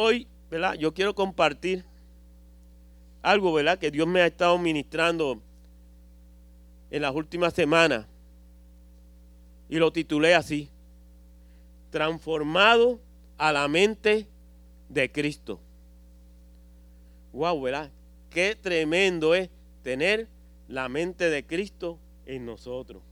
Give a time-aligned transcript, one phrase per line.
[0.00, 0.74] Hoy, ¿verdad?
[0.74, 1.84] Yo quiero compartir
[3.20, 3.80] algo, ¿verdad?
[3.80, 5.42] Que Dios me ha estado ministrando
[6.88, 8.06] en las últimas semanas.
[9.68, 10.70] Y lo titulé así.
[11.90, 13.00] Transformado
[13.38, 14.28] a la mente
[14.88, 15.58] de Cristo.
[17.32, 17.90] Wow, ¿verdad?
[18.30, 19.50] Qué tremendo es
[19.82, 20.28] tener
[20.68, 23.02] la mente de Cristo en nosotros.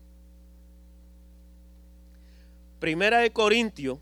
[2.79, 3.99] Primera de Corintios,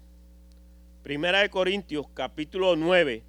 [1.05, 3.23] Primera de Corintios, capítulo 9,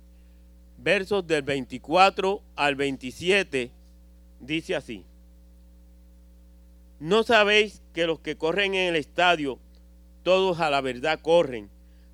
[0.78, 3.70] versos del 24 al 27,
[4.40, 5.04] dice así.
[7.02, 9.60] ¿No sabéis que los que corren en el estadio,
[10.24, 11.70] todos a la verdad corren,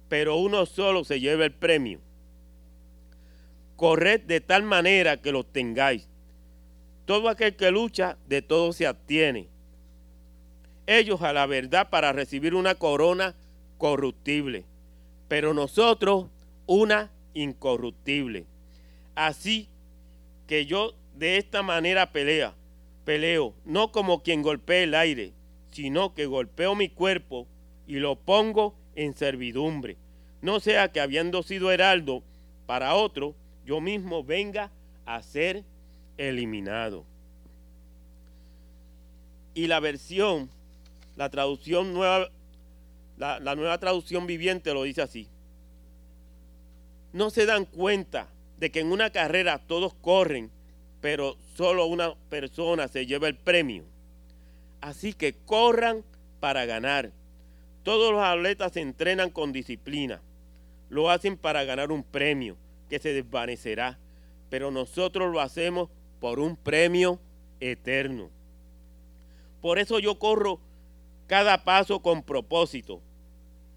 [0.10, 2.00] pero uno solo se lleva el premio?
[3.76, 6.10] Corred de tal manera que los tengáis.
[7.05, 9.48] Todo aquel que lucha, de todo se abstiene.
[10.88, 13.36] Ellos a la verdad para recibir una corona
[13.78, 14.66] corruptible,
[15.31, 16.26] pero nosotros
[16.66, 18.48] una incorruptible.
[19.16, 19.70] Así
[20.45, 22.54] que yo de esta manera pelea,
[23.05, 25.32] peleo, no como quien golpea el aire,
[25.71, 27.48] sino que golpeo mi cuerpo
[27.88, 29.96] y lo pongo en servidumbre.
[30.41, 32.23] No sea que habiendo sido heraldo
[32.66, 33.34] para otro,
[33.66, 34.70] yo mismo venga
[35.05, 35.63] a ser
[36.18, 37.05] eliminado.
[39.54, 40.49] Y la versión,
[41.16, 42.29] la traducción nueva,
[43.22, 45.27] la, nueva traducción viviente lo dice así.
[47.14, 50.50] No se dan cuenta de que en una carrera todos corren,
[51.02, 53.84] pero solo una persona se lleva el premio.
[54.82, 56.04] Así que corran
[56.40, 57.12] para ganar.
[57.84, 60.20] Todos los atletas se entrenan con disciplina.
[60.90, 62.58] Lo hacen para ganar un premio
[62.90, 64.00] que se desvanecerá,
[64.50, 67.19] pero nosotros lo hacemos por un premio
[67.59, 68.30] eterno.
[69.62, 70.59] Por eso yo corro
[71.28, 73.00] cada paso con propósito.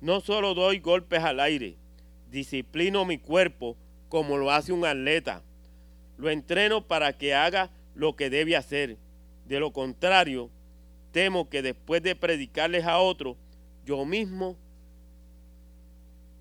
[0.04, 1.78] No solo doy golpes al aire,
[2.30, 3.74] disciplino mi cuerpo
[4.10, 5.42] como lo hace un atleta.
[6.18, 8.98] Lo entreno para que haga lo que debe hacer.
[9.46, 10.50] De lo contrario,
[11.10, 13.38] temo que después de predicarles a otros,
[13.86, 14.58] yo mismo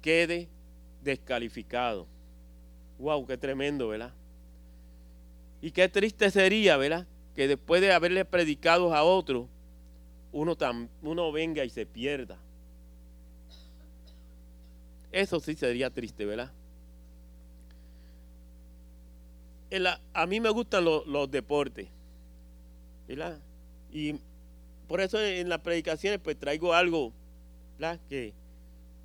[0.02, 0.50] quede
[1.02, 2.06] descalificado.
[3.00, 4.14] Wow, qué tremendo, ¿verdad?
[5.62, 7.08] Y qué triste sería, ¿verdad?
[7.34, 9.48] Que después de haberle predicado a otro,
[10.34, 10.58] uno,
[11.02, 12.43] uno venga y se pierda.
[15.14, 16.52] Eso sí sería triste, ¿verdad?
[20.14, 21.88] a mí me gustan los, deportes,
[23.08, 23.40] ¿verdad?
[23.92, 24.16] Y
[24.88, 27.12] por eso en las predicaciones pues traigo algo,
[27.80, 28.00] ¿verdad?
[28.08, 28.34] Que,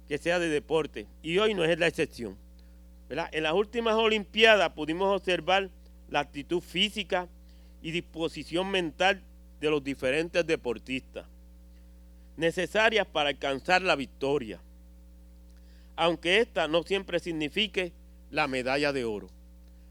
[0.09, 1.07] que sea de deporte.
[1.23, 2.37] Y hoy no es la excepción.
[3.09, 5.71] En las últimas Olimpiadas pudimos observar
[6.11, 7.29] la actitud física
[7.81, 9.23] y disposición mental
[9.61, 11.27] de los diferentes deportistas,
[12.37, 14.61] necesarias para alcanzar la victoria,
[15.98, 17.92] aunque esta no siempre signifique
[18.31, 19.28] la medalla de oro.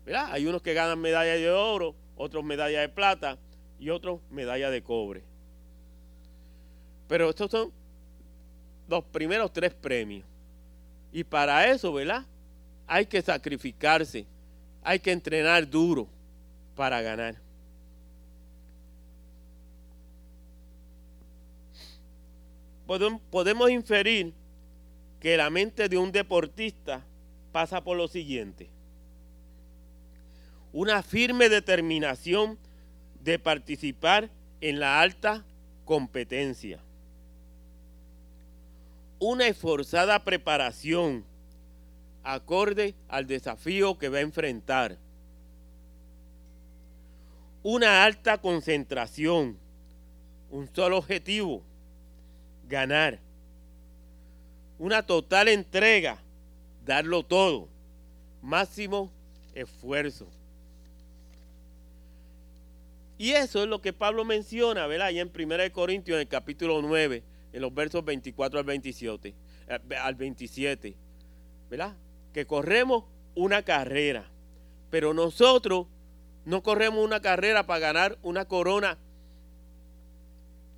[0.07, 3.37] Hay unos que ganan medalla de oro, otros medalla de plata
[3.77, 5.21] y otros medalla de cobre.
[7.09, 7.73] Pero estos son
[8.87, 10.25] los primeros tres premios.
[11.11, 12.25] Y para eso, ¿verdad?
[12.87, 14.25] hay que sacrificarse,
[14.81, 16.07] hay que entrenar duro
[16.73, 17.35] para ganar.
[23.29, 24.33] Podemos inferir
[25.19, 27.03] que la mente de un deportista
[27.51, 28.69] pasa por lo siguiente.
[30.73, 32.57] Una firme determinación
[33.23, 34.29] de participar
[34.61, 35.43] en la alta
[35.85, 36.79] competencia.
[39.19, 41.25] Una esforzada preparación
[42.23, 44.97] acorde al desafío que va a enfrentar.
[47.63, 49.57] Una alta concentración,
[50.51, 51.63] un solo objetivo,
[52.67, 53.19] ganar.
[54.79, 56.21] Una total entrega,
[56.85, 57.67] darlo todo,
[58.41, 59.11] máximo
[59.53, 60.27] esfuerzo.
[63.17, 65.07] Y eso es lo que Pablo menciona, ¿verdad?
[65.07, 67.23] Allá en 1 Corintios, en el capítulo 9,
[67.53, 69.33] en los versos 24 al 27,
[69.67, 70.95] eh, al 27,
[71.69, 71.95] ¿verdad?
[72.37, 74.29] que corremos una carrera,
[74.91, 75.87] pero nosotros
[76.45, 78.99] no corremos una carrera para ganar una corona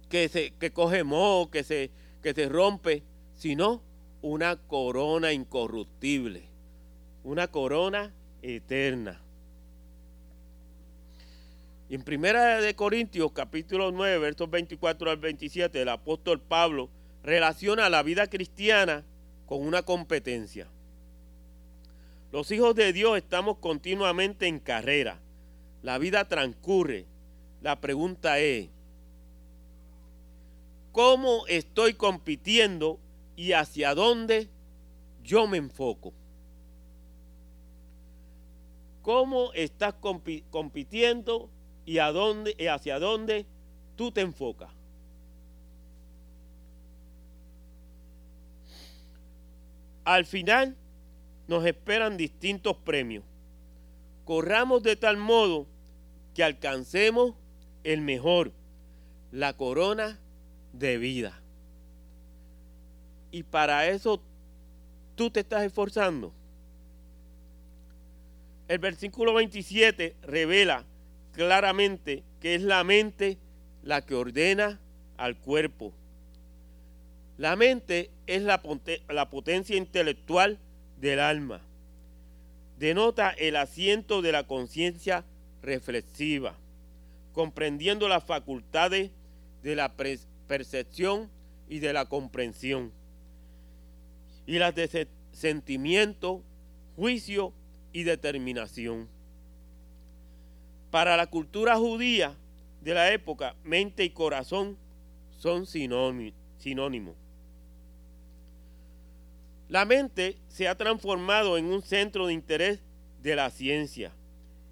[0.07, 1.91] que, se, que coge moho, que se,
[2.23, 3.03] que se rompe,
[3.35, 3.81] sino
[4.21, 6.43] una corona incorruptible,
[7.23, 9.21] una corona eterna.
[11.89, 16.89] En Primera de Corintios, capítulo 9, versos 24 al 27, el apóstol Pablo
[17.23, 19.03] relaciona la vida cristiana
[19.45, 20.67] con una competencia.
[22.31, 25.19] Los hijos de Dios estamos continuamente en carrera.
[25.81, 27.05] La vida transcurre.
[27.61, 28.69] La pregunta es,
[30.91, 32.99] ¿cómo estoy compitiendo
[33.39, 34.49] y hacia dónde
[35.23, 36.13] yo me enfoco?
[39.09, 39.95] cómo estás
[40.51, 41.49] compitiendo
[41.83, 43.47] y, y hacia dónde
[43.95, 44.69] tú te enfocas.
[50.03, 50.75] Al final
[51.47, 53.23] nos esperan distintos premios.
[54.25, 55.65] Corramos de tal modo
[56.35, 57.33] que alcancemos
[57.83, 58.51] el mejor,
[59.31, 60.19] la corona
[60.73, 61.41] de vida.
[63.31, 64.21] Y para eso
[65.15, 66.33] tú te estás esforzando.
[68.67, 70.85] El versículo 27 revela
[71.33, 73.37] claramente que es la mente
[73.83, 74.79] la que ordena
[75.17, 75.93] al cuerpo.
[77.37, 78.61] La mente es la,
[79.09, 80.59] la potencia intelectual
[80.99, 81.61] del alma.
[82.77, 85.25] Denota el asiento de la conciencia
[85.61, 86.55] reflexiva,
[87.33, 89.11] comprendiendo las facultades
[89.63, 89.93] de la
[90.47, 91.29] percepción
[91.67, 92.91] y de la comprensión,
[94.49, 96.41] y las de sentimiento,
[96.95, 97.53] juicio
[97.93, 99.07] y determinación.
[100.89, 102.35] Para la cultura judía
[102.81, 104.75] de la época, mente y corazón
[105.37, 107.15] son sinónimos.
[109.67, 112.79] La mente se ha transformado en un centro de interés
[113.21, 114.13] de la ciencia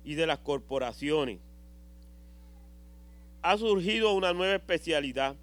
[0.03, 1.37] y de las corporaciones.
[3.43, 5.35] Ha surgido una nueva especialidad,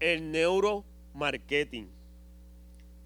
[0.00, 2.01] el neuromarketing,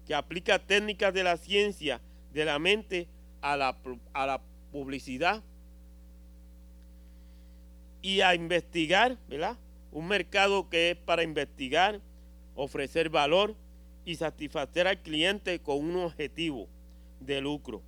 [0.07, 1.99] que aplica técnicas de la ciencia
[2.33, 3.09] de la mente
[3.41, 3.77] a la,
[4.13, 5.43] a la publicidad
[8.01, 9.57] y a investigar, ¿verdad?
[9.91, 11.99] Un mercado que es para investigar,
[12.55, 13.55] ofrecer valor
[14.05, 16.69] y satisfacer al cliente con un objetivo
[17.19, 17.81] de lucro.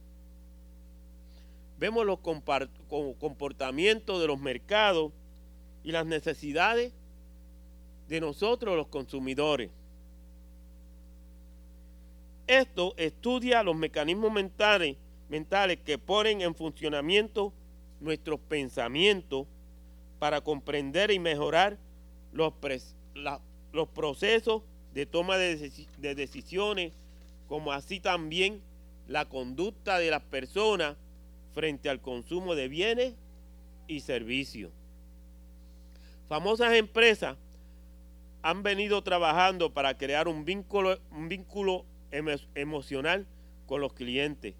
[1.78, 5.14] Vemos los comportamientos de los mercados
[5.86, 6.92] y las necesidades
[8.10, 9.72] de nosotros los consumidores.
[12.50, 14.98] Esto estudia los mecanismos mentales,
[15.30, 17.54] mentales que ponen en funcionamiento
[18.00, 19.46] nuestros pensamientos
[20.18, 21.78] para comprender y mejorar
[22.34, 22.54] los,
[23.94, 24.64] procesos
[24.96, 26.92] de toma de, de decisiones,
[27.48, 28.64] como así también
[29.08, 30.98] la conducta de las personas
[31.54, 33.14] frente al consumo de bienes
[33.88, 34.72] y servicios.
[36.28, 37.38] Famosas empresas
[38.42, 43.26] han venido trabajando para crear un vínculo, un vínculo emocional
[43.66, 44.56] con los clientes,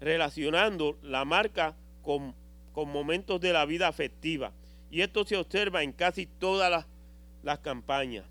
[0.00, 2.34] relacionando la marca con,
[2.72, 4.52] con momentos de la vida afectiva
[4.90, 6.84] y esto se observa en casi todas
[7.42, 8.24] las, campañas.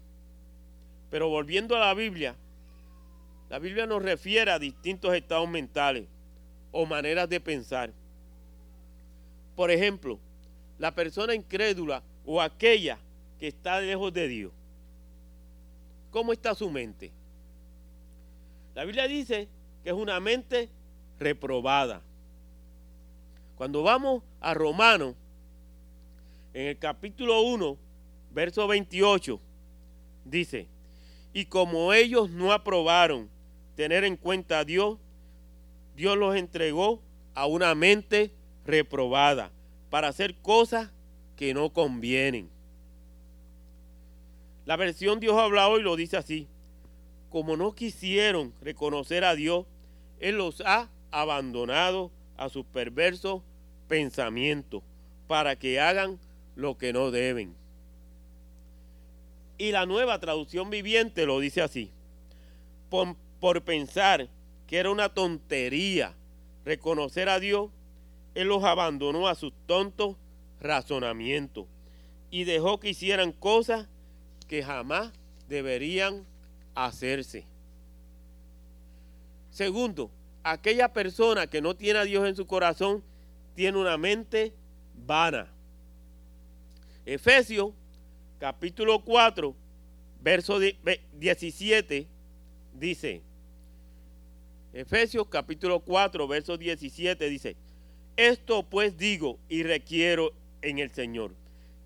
[1.09, 2.35] Pero volviendo a la Biblia,
[3.49, 6.07] la Biblia nos refiere a distintos estados mentales
[6.71, 7.91] o maneras de pensar.
[9.55, 10.19] Por ejemplo,
[10.77, 12.99] la persona incrédula o aquella
[13.39, 14.51] que está lejos de Dios.
[16.11, 17.11] ¿Cómo está su mente?
[18.75, 19.47] La Biblia dice
[19.83, 20.69] que es una mente
[21.19, 22.01] reprobada.
[23.55, 25.15] Cuando vamos a Romanos,
[26.53, 27.77] en el capítulo 1,
[28.31, 29.39] verso 28,
[30.25, 30.67] dice,
[31.33, 33.29] y como ellos no aprobaron
[33.75, 34.97] tener en cuenta a Dios,
[35.95, 37.01] Dios los entregó
[37.35, 38.31] a una mente
[38.65, 39.51] reprobada
[39.89, 40.91] para hacer cosas
[41.35, 42.49] que no convienen.
[44.65, 46.47] La versión Dios habla hoy lo dice así,
[47.29, 49.65] como no quisieron reconocer a Dios,
[50.19, 53.41] Él los ha abandonado a sus perversos
[53.87, 54.83] pensamientos
[55.27, 56.19] para que hagan
[56.55, 57.55] lo que no deben.
[59.57, 61.91] Y la nueva traducción viviente lo dice así.
[62.89, 64.29] Por, pensar
[64.65, 66.15] que era una tontería
[66.65, 67.69] reconocer a Dios,
[68.35, 70.15] Él los abandonó a sus tontos
[70.61, 71.65] razonamientos
[72.31, 73.87] y dejó que hicieran cosas
[74.47, 75.11] que jamás
[75.47, 76.25] deberían
[76.85, 77.45] hacerse.
[79.49, 80.09] Segundo,
[80.43, 83.03] aquella persona que no tiene a Dios en su corazón
[83.55, 84.53] tiene una mente
[85.05, 85.47] vana.
[87.05, 87.71] Efesios
[88.39, 89.55] capítulo 4,
[90.21, 92.07] verso 17
[92.73, 93.21] dice,
[94.71, 97.55] Efesios capítulo 4, verso 17 dice,
[98.15, 100.31] esto pues digo y requiero
[100.61, 101.33] en el Señor,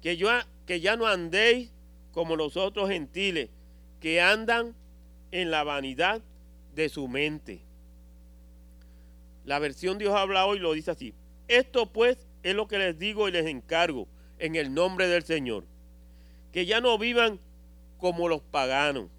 [0.01, 0.29] que, yo,
[0.65, 1.71] que ya no andéis
[2.11, 3.49] como los otros gentiles,
[3.99, 4.75] que andan
[5.33, 6.21] en la vanidad
[6.75, 7.61] de su mente.
[9.45, 11.15] La versión Dios habla hoy lo dice así.
[11.47, 15.65] Esto pues es lo que les digo y les encargo en el nombre del Señor.
[16.51, 17.39] Que ya no vivan
[17.97, 19.09] como los paganos,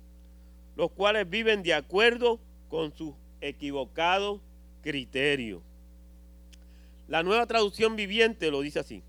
[0.76, 4.40] los cuales viven de acuerdo con sus equivocados
[4.82, 5.62] criterios.
[7.08, 9.02] La nueva traducción viviente lo dice así.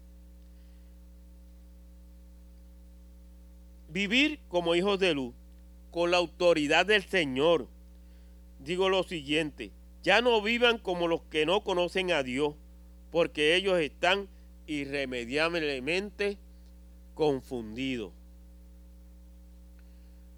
[3.89, 5.35] Vivir como hijos de luz,
[5.96, 7.70] con la autoridad del Señor.
[8.60, 9.72] Digo lo siguiente,
[10.04, 12.54] ya no vivan como los que no conocen a Dios
[13.14, 14.28] porque ellos están
[14.68, 16.38] irremediablemente
[17.14, 18.12] confundidos.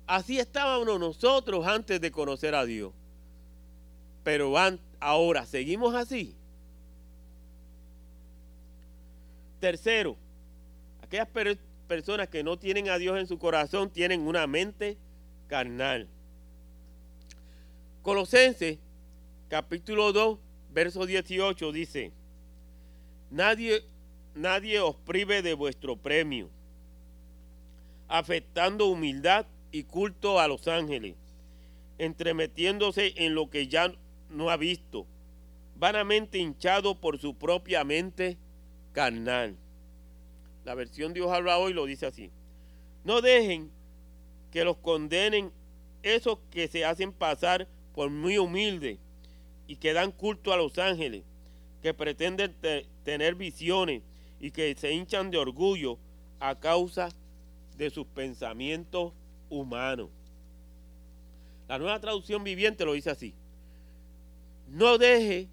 [0.05, 2.93] Así estábamos nosotros antes de conocer a Dios.
[4.23, 4.53] Pero
[4.99, 6.35] ahora, ¿seguimos así?
[9.59, 10.17] Tercero,
[11.01, 11.27] aquellas
[11.87, 14.99] personas que no tienen a Dios en su corazón tienen una mente
[15.47, 16.07] carnal.
[18.01, 18.77] Colosenses
[19.49, 20.39] capítulo 2,
[20.73, 22.11] verso 18 dice,
[23.31, 23.83] nadie,
[24.35, 26.49] nadie os prive de vuestro premio,
[28.07, 31.15] afectando humildad y culto a los ángeles,
[31.97, 33.93] entremetiéndose en lo que ya
[34.29, 35.05] no ha visto,
[35.75, 38.37] vanamente hinchado por su propia mente
[38.93, 39.55] carnal.
[40.65, 42.29] La versión Dios habla hoy lo dice así.
[43.05, 43.71] No dejen
[44.51, 45.51] que los condenen
[46.03, 48.99] esos que se hacen pasar por muy humildes
[49.67, 51.23] y que dan culto a los ángeles,
[51.81, 52.55] que pretenden
[53.03, 54.01] tener visiones
[54.39, 55.97] y que se hinchan de orgullo
[56.39, 57.09] a causa
[57.77, 59.13] de sus pensamientos
[59.49, 60.09] humanos.
[61.67, 63.33] La nueva traducción viviente lo dice así.
[64.69, 65.47] No deje,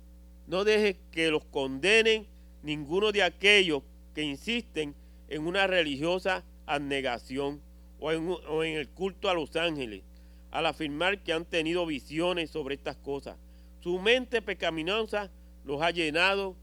[0.46, 2.26] no deje que los condenen
[2.62, 3.82] ninguno de aquellos
[4.14, 4.94] que insisten
[5.28, 7.60] en una religiosa abnegación
[8.04, 10.02] o en, el culto a los ángeles,
[10.50, 13.36] al afirmar que han tenido visiones sobre estas cosas
[13.84, 15.30] su mente pecaminosa
[15.62, 16.56] los ha llenado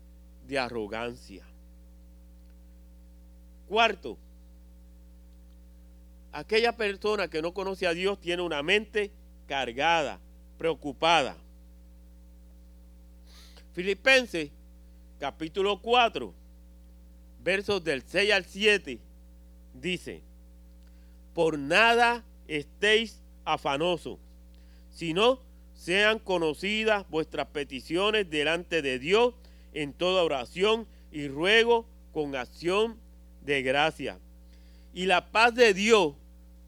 [0.47, 1.45] de arrogancia.
[3.67, 4.17] Cuarto,
[6.31, 9.11] aquella persona que no conoce a Dios tiene una mente
[9.47, 10.19] cargada,
[10.57, 11.37] preocupada.
[13.73, 14.49] Filipenses
[15.19, 16.33] capítulo 4,
[17.43, 18.99] versos del 6 al 7,
[19.75, 20.23] dice,
[21.33, 24.19] por nada estéis afanosos,
[24.89, 25.39] sino
[25.73, 29.33] sean conocidas vuestras peticiones delante de Dios
[29.73, 32.97] en toda oración y ruego con acción
[33.43, 34.19] de gracia.
[34.93, 36.13] Y la paz de Dios,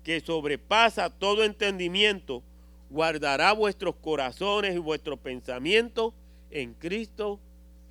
[0.03, 2.43] que sobrepasa todo entendimiento,
[2.89, 6.13] guardará vuestros corazones y vuestros pensamientos
[6.51, 7.39] en Cristo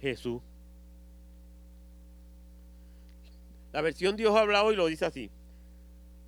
[0.00, 0.40] Jesús.
[3.72, 5.30] La versión Dios habla hoy lo dice así.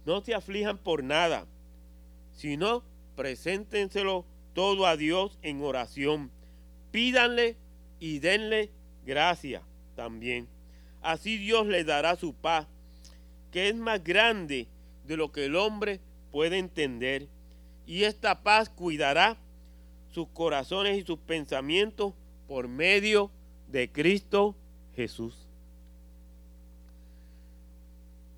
[0.04, 1.46] No se aflijan por nada,
[2.32, 2.82] sino
[3.16, 6.30] preséntenselo todo a Dios en oración.
[6.90, 7.56] Pídanle
[7.98, 8.70] y denle
[9.04, 9.62] gracia
[9.96, 10.48] también.
[11.02, 12.66] Así Dios les dará su paz,
[13.50, 14.68] que es más grande
[15.06, 17.28] de lo que el hombre puede entender.
[17.86, 19.36] Y esta paz cuidará
[20.10, 22.14] sus corazones y sus pensamientos
[22.46, 23.30] por medio
[23.68, 24.54] de Cristo
[24.94, 25.43] Jesús.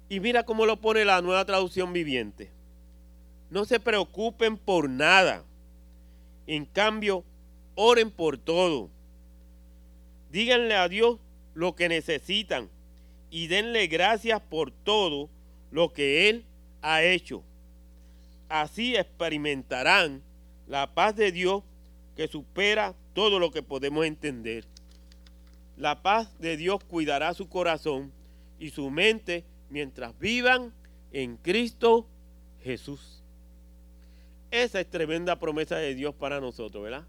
[0.09, 2.51] Y mira cómo lo pone la nueva traducción viviente.
[3.51, 5.45] No se preocupen por nada
[6.47, 7.25] en cambio,
[7.75, 8.91] oren por todo.
[10.31, 11.19] Díganle a Dios
[11.55, 12.69] lo que necesitan
[13.31, 15.29] y denle gracias por todo
[15.71, 16.45] lo que Él
[16.83, 17.43] ha hecho.
[18.49, 20.23] Así experimentarán
[20.69, 21.65] la paz de Dios
[22.17, 24.65] que supera todo lo que podemos entender.
[25.77, 28.13] La paz de Dios cuidará su corazón
[28.59, 30.73] y su mente mientras vivan
[31.13, 32.07] en Cristo
[32.63, 33.23] Jesús.
[34.51, 37.05] Esa es tremenda promesa de Dios para nosotros, ¿verdad?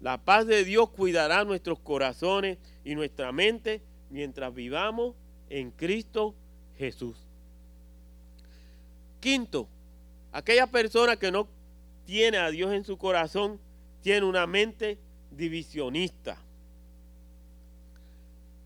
[0.00, 5.14] La paz de Dios cuidará nuestros corazones y nuestra mente mientras vivamos
[5.48, 6.34] en Cristo
[6.76, 7.16] Jesús.
[9.20, 9.68] Quinto,
[10.32, 11.48] aquella persona que no
[12.04, 13.58] tiene a Dios en su corazón
[14.02, 14.98] tiene una mente
[15.30, 16.38] divisionista.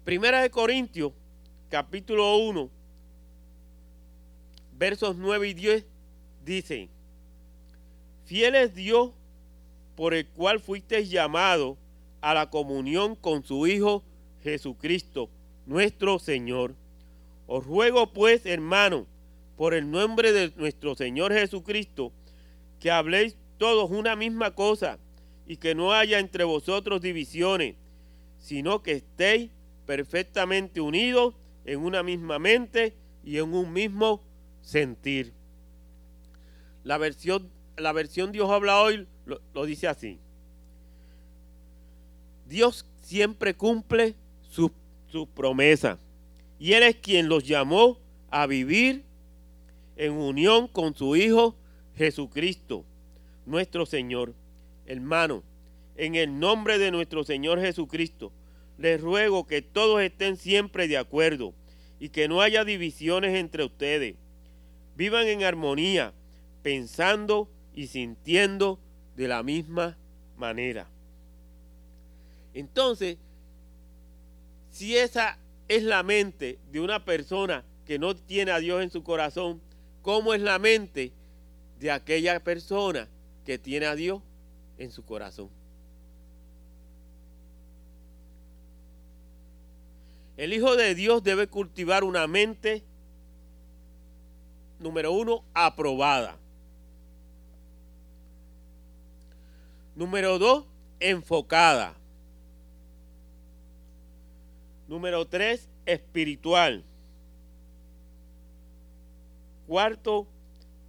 [0.05, 1.13] Primera de Corintios,
[1.69, 2.69] capítulo 1,
[4.81, 5.87] versos 9 y 10,
[6.43, 6.89] dice,
[8.25, 9.11] Fiel es Dios
[9.95, 11.77] por el cual fuisteis llamados
[12.23, 14.03] a la comunión con su Hijo
[14.43, 15.29] Jesucristo,
[15.67, 16.75] nuestro Señor.
[17.47, 19.07] Os ruego pues, hermano,
[19.59, 22.11] por el nombre de nuestro Señor Jesucristo,
[22.81, 24.99] que habléis todos una misma cosa
[25.47, 27.77] y que no haya entre vosotros divisiones,
[28.39, 29.51] sino que estéis
[29.85, 31.35] perfectamente unidos
[31.67, 34.23] en una misma mente y en un mismo
[34.71, 35.33] sentir.
[36.85, 37.51] La versión
[37.81, 40.19] la versión Dios habla hoy lo, dice así.
[42.47, 44.15] Dios siempre cumple
[44.49, 44.71] su
[45.35, 45.99] promesas.
[46.59, 47.99] Y Él es quien los llamó
[48.31, 49.05] a vivir
[49.97, 51.57] en unión con su Hijo
[51.97, 52.85] Jesucristo,
[53.47, 54.35] nuestro Señor.
[54.87, 55.43] Hermano,
[55.97, 58.33] en el nombre de nuestro Señor Jesucristo,
[58.79, 61.55] les ruego que todos estén siempre de acuerdo
[61.99, 64.17] y que no haya divisiones entre ustedes.
[65.01, 66.13] Vivan en armonía,
[66.63, 68.79] pensando y sintiendo
[69.17, 69.97] de la misma
[70.37, 70.91] manera.
[72.53, 73.17] Entonces,
[74.69, 75.39] Si esa
[75.69, 79.63] es la mente de una persona que no tiene a Dios en su corazón,
[80.03, 81.13] ¿cómo es la mente
[81.79, 83.09] de aquella persona
[83.47, 84.21] que tiene a Dios
[84.77, 85.49] en su corazón?
[90.37, 92.85] El Hijo de Dios debe cultivar una mente,
[94.81, 96.37] número uno, aprobada.
[99.95, 100.65] Número dos,
[100.99, 101.95] enfocada.
[104.89, 106.83] Número tres, espiritual.
[109.67, 110.27] Cuarto,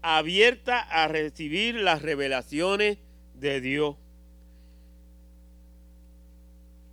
[0.01, 2.98] abierta a recibir las revelaciones
[3.36, 3.95] de Dios.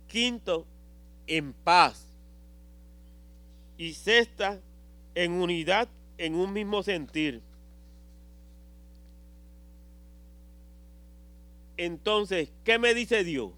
[0.07, 0.67] Quinto,
[1.25, 2.07] en paz
[3.77, 4.59] y sexta
[5.15, 5.87] en unidad
[6.19, 7.41] en un mismo sentir.
[11.77, 13.53] Entonces, ¿qué me dice Dios?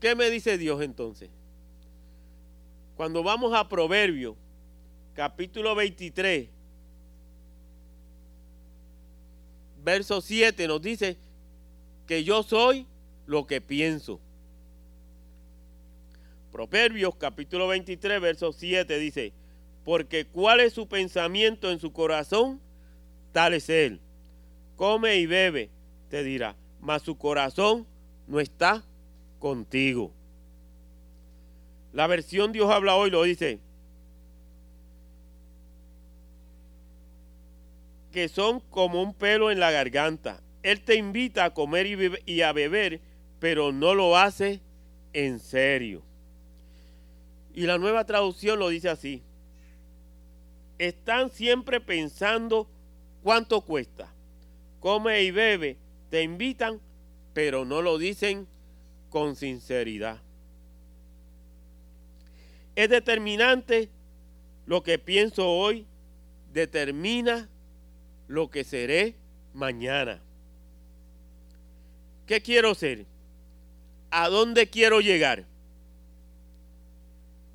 [0.00, 1.28] ¿Qué me dice Dios entonces?
[2.96, 4.34] Cuando vamos a Proverbio,
[5.14, 6.48] capítulo 23,
[9.84, 11.18] verso 7, nos dice
[12.06, 12.86] que yo soy
[13.26, 14.20] lo que pienso.
[16.56, 19.34] Proverbios capítulo 23, verso 7 dice,
[19.84, 22.62] porque cuál es su pensamiento en su corazón,
[23.32, 24.00] tal es él.
[24.74, 25.68] Come y bebe,
[26.08, 27.86] te dirá, mas su corazón
[28.26, 28.82] no está
[29.38, 30.14] contigo.
[31.92, 33.60] La versión Dios habla hoy lo dice,
[38.12, 40.40] que son como un pelo en la garganta.
[40.62, 41.86] Él te invita a comer
[42.24, 43.02] y, a beber,
[43.40, 44.62] pero no lo hace
[45.12, 46.05] en serio.
[47.56, 49.22] Y la nueva traducción lo dice así.
[50.78, 52.68] Están siempre pensando
[53.22, 54.12] cuánto cuesta.
[54.78, 55.78] Come y bebe,
[56.10, 56.78] te invitan,
[57.32, 58.46] pero no lo dicen
[59.08, 60.20] con sinceridad.
[62.74, 63.88] Es determinante
[64.66, 65.86] lo que pienso hoy,
[66.52, 67.48] determina
[68.28, 69.14] lo que seré
[69.54, 70.20] mañana.
[72.26, 73.06] ¿Qué quiero ser?
[74.10, 75.46] ¿A dónde quiero llegar?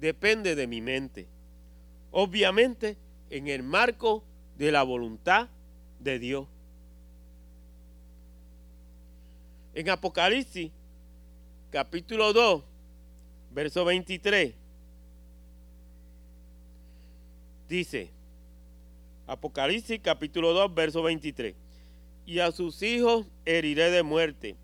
[0.02, 1.28] Depende de mi mente.
[2.10, 2.98] Obviamente
[3.30, 4.24] en el marco
[4.58, 5.48] de la voluntad
[6.00, 6.48] de Dios.
[9.74, 10.72] En Apocalipsis,
[11.70, 12.64] capítulo 2,
[13.52, 14.54] verso 23,
[17.70, 18.10] dice,
[19.28, 21.56] Apocalipsis capítulo 2, verso 23,
[22.26, 24.58] y a sus hijos heriré de muerte,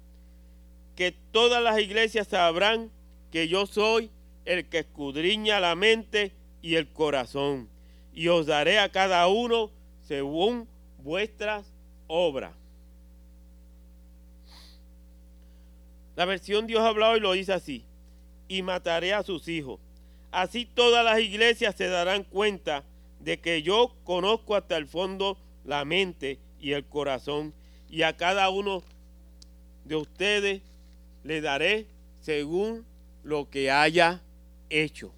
[0.96, 2.92] que todas las iglesias sabrán
[3.32, 4.10] que yo soy
[4.48, 6.32] el que escudriña la mente
[6.62, 7.70] y el corazón,
[8.14, 9.72] y os daré a cada uno
[10.08, 10.68] según
[11.04, 11.72] vuestras
[12.08, 12.54] obras.
[16.16, 17.84] La versión Dios ha hablado y lo dice así,
[18.48, 19.80] y mataré a sus hijos.
[20.32, 22.84] Así todas las iglesias se darán cuenta
[23.20, 27.54] de que yo conozco hasta el fondo la mente y el corazón,
[27.90, 28.82] y a cada uno
[29.84, 30.62] de ustedes
[31.24, 31.86] le daré
[32.22, 32.86] según
[33.24, 34.22] lo que haya
[34.70, 35.14] hecho.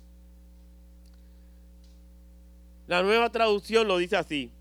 [2.87, 4.51] La nueva traducción lo dice así.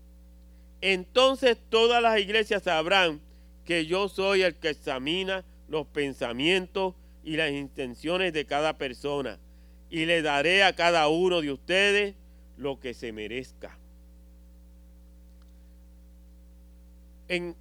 [0.81, 3.19] Entonces todas las iglesias sabrán
[3.65, 9.39] que yo soy el que examina los pensamientos y las intenciones de cada persona
[9.89, 12.15] y le daré a cada uno de ustedes
[12.57, 13.77] lo que se merezca.
[17.27, 17.55] En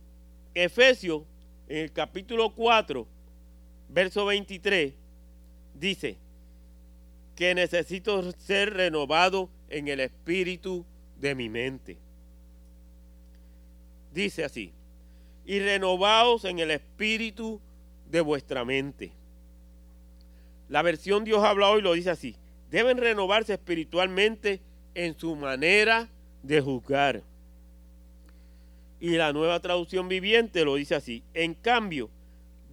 [0.55, 1.23] Efesios,
[1.69, 3.07] en el capítulo 4,
[3.89, 4.95] verso 23,
[5.75, 6.17] dice,
[7.39, 10.85] que necesito ser renovado en el espíritu
[11.21, 11.97] de mi mente.
[14.13, 14.73] Dice así,
[15.47, 17.61] y renovaos en el espíritu
[18.11, 19.13] de vuestra mente.
[20.69, 22.35] La versión Dios habla hoy lo dice así,
[22.73, 24.61] deben renovarse espiritualmente
[24.97, 26.09] en su manera
[26.43, 27.23] de juzgar.
[28.99, 32.11] Y la nueva traducción viviente lo dice así, en cambio,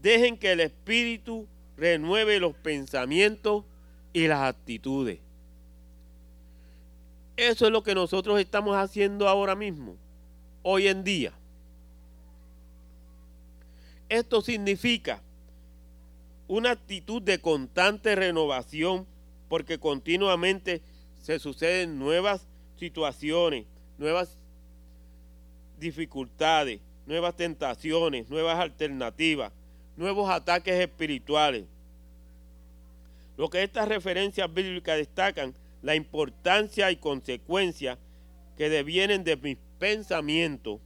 [0.02, 1.46] dejen que el espíritu
[1.78, 3.64] renueve los pensamientos
[4.16, 5.20] y las actitudes.
[7.36, 9.98] Eso es lo que nosotros estamos haciendo ahora mismo,
[10.64, 11.34] hoy en día.
[14.08, 15.22] Esto significa
[16.48, 19.06] una actitud de constante renovación
[19.50, 20.82] porque continuamente
[21.22, 22.48] se suceden nuevas
[22.78, 23.66] situaciones,
[23.98, 24.38] nuevas
[25.78, 29.52] dificultades, nuevas tentaciones, nuevas alternativas,
[29.98, 31.66] nuevos ataques espirituales.
[33.38, 37.98] Lo que estas referencias bíblicas destacan, la importancia y consecuencia
[38.58, 40.80] que devienen de mis pensamientos.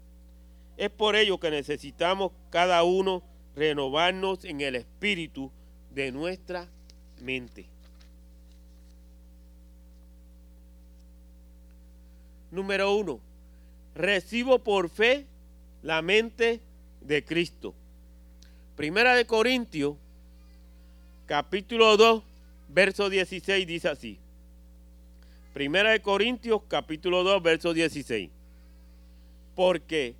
[0.77, 3.23] Es por ello que necesitamos cada uno
[3.55, 5.51] renovarnos en el espíritu
[5.91, 6.67] de nuestra
[7.21, 7.67] mente.
[12.51, 13.19] Número uno,
[13.93, 15.27] recibo por fe
[15.83, 16.61] la mente
[17.01, 17.75] de Cristo.
[18.75, 19.95] Primera de Corintios,
[21.27, 22.23] capítulo 2,
[22.69, 24.19] verso 16 dice así.
[25.53, 28.29] Primera de Corintios, capítulo 2, verso 16.
[29.55, 30.15] Porque,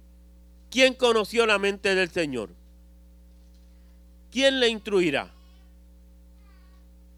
[0.69, 2.49] ¿quién conoció la mente del Señor?
[4.31, 5.31] ¿Quién le instruirá?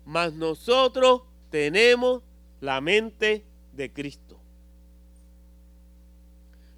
[0.06, 2.22] Mas nosotros tenemos
[2.60, 4.38] la mente de Cristo.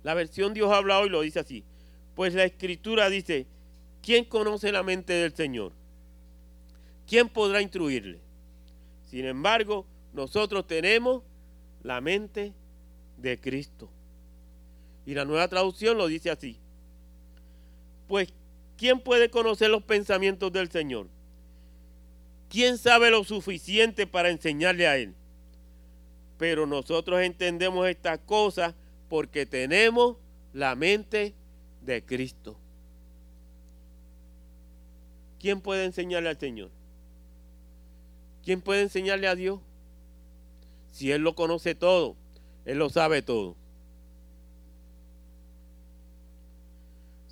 [0.03, 1.63] La versión Dios habla hoy lo dice así.
[2.15, 3.47] Pues la escritura dice,
[4.01, 5.71] ¿quién conoce la mente del Señor?
[7.07, 8.19] ¿Quién podrá instruirle?
[9.13, 11.21] Sin embargo, nosotros tenemos
[11.83, 12.51] la mente
[13.15, 13.87] de Cristo.
[15.05, 16.57] Y la nueva traducción lo dice así.
[18.07, 18.33] Pues,
[18.75, 21.09] ¿quién puede conocer los pensamientos del Señor?
[22.49, 25.13] ¿Quién sabe lo suficiente para enseñarle a Él?
[26.39, 28.73] Pero nosotros entendemos estas cosas
[29.09, 30.17] porque tenemos
[30.53, 31.35] la mente
[31.81, 32.57] de Cristo.
[35.37, 36.71] ¿Quién puede enseñarle al Señor?
[38.43, 39.59] ¿Quién puede enseñarle a Dios?
[40.91, 42.15] Si Él lo conoce todo,
[42.65, 43.55] Él lo sabe todo.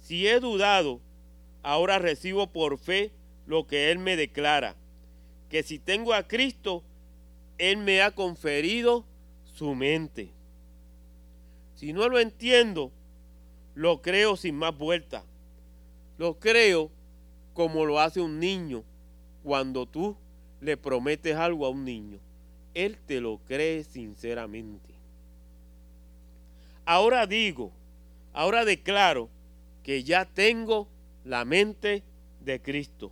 [0.01, 0.99] Si he dudado,
[1.63, 3.11] ahora recibo por fe
[3.45, 4.75] lo que Él me declara,
[5.49, 6.83] que si tengo a Cristo,
[7.57, 9.05] Él me ha conferido
[9.43, 10.31] su mente.
[11.75, 12.91] Si no lo entiendo,
[13.75, 15.25] lo creo sin más vuelta.
[16.17, 16.89] Lo creo
[17.53, 18.83] como lo hace un niño
[19.43, 20.15] cuando tú
[20.61, 22.19] le prometes algo a un niño.
[22.73, 24.93] Él te lo cree sinceramente.
[26.85, 27.71] Ahora digo,
[28.31, 29.29] ahora declaro
[29.83, 30.87] que ya tengo
[31.25, 32.03] la mente
[32.39, 33.11] de Cristo.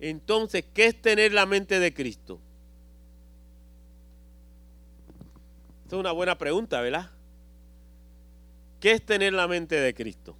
[0.00, 2.40] Entonces, ¿qué es tener la mente de Cristo?
[5.84, 7.10] Esta es una buena pregunta, ¿verdad?
[8.80, 10.36] ¿Qué es tener la mente de Cristo?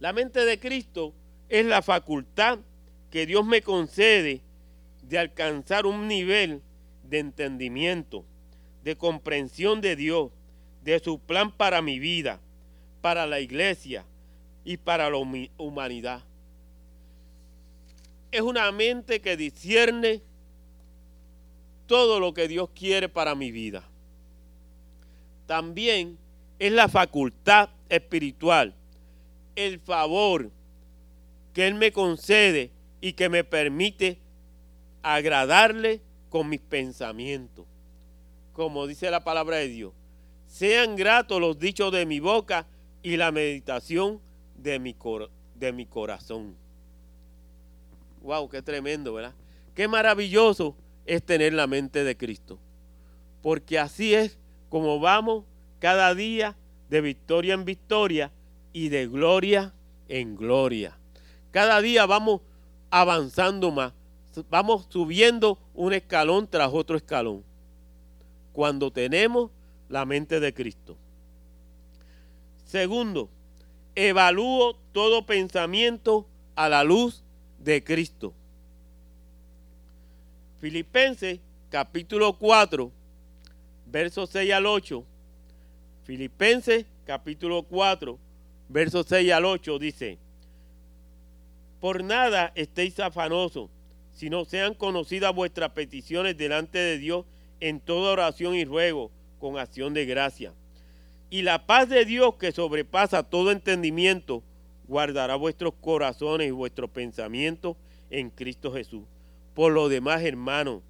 [0.00, 1.14] La mente de Cristo
[1.48, 2.58] es la facultad
[3.14, 4.40] que Dios me concede
[5.04, 6.62] de alcanzar un nivel
[7.04, 8.24] de entendimiento,
[8.82, 10.32] de comprensión de Dios,
[10.82, 12.40] de su plan para mi vida,
[13.02, 14.04] para la iglesia
[14.64, 15.18] y para la
[15.58, 16.24] humanidad.
[18.32, 20.20] Es una mente que discierne
[21.86, 23.88] todo lo que Dios quiere para mi vida.
[25.46, 26.18] También
[26.58, 28.74] es la facultad espiritual,
[29.54, 30.50] el favor
[31.52, 32.72] que Él me concede
[33.04, 34.18] y que me permite
[35.02, 37.66] agradarle con mis pensamientos.
[38.54, 39.92] Como dice la palabra de Dios,
[40.46, 42.66] sean gratos los dichos de mi boca
[43.02, 44.22] y la meditación
[44.56, 44.96] de mi,
[45.54, 46.56] de mi corazón.
[48.22, 49.34] Wow, qué tremendo, ¿verdad?
[49.74, 52.58] Qué maravilloso es tener la mente de Cristo.
[53.42, 54.38] Porque así es
[54.70, 55.44] como vamos
[55.78, 56.56] cada día
[56.88, 58.32] de victoria en victoria
[58.72, 59.74] y de gloria
[60.08, 60.96] en gloria.
[61.50, 62.40] Cada día vamos
[62.94, 63.92] avanzando más,
[64.48, 67.42] vamos subiendo un escalón tras otro escalón.
[68.52, 69.50] Cuando tenemos
[69.88, 70.96] la mente de Cristo.
[72.64, 73.28] Segundo,
[73.96, 77.24] evalúo todo pensamiento a la luz
[77.58, 78.32] de Cristo.
[80.60, 82.92] Filipenses capítulo 4,
[83.86, 85.04] versos 6 al 8.
[86.04, 88.16] Filipenses capítulo 4,
[88.68, 90.18] versos 6 al 8 dice,
[91.84, 93.68] Por nada estéis afanosos,
[94.10, 97.26] sino sean conocidas vuestras peticiones delante de Dios
[97.60, 100.54] en toda oración y ruego, con acción de gracia.
[101.28, 104.42] Y la paz de Dios que sobrepasa todo entendimiento,
[104.88, 107.76] guardará vuestros corazones y vuestros pensamientos
[108.08, 109.02] en Cristo Jesús.
[109.52, 110.80] Por lo demás, hermanos,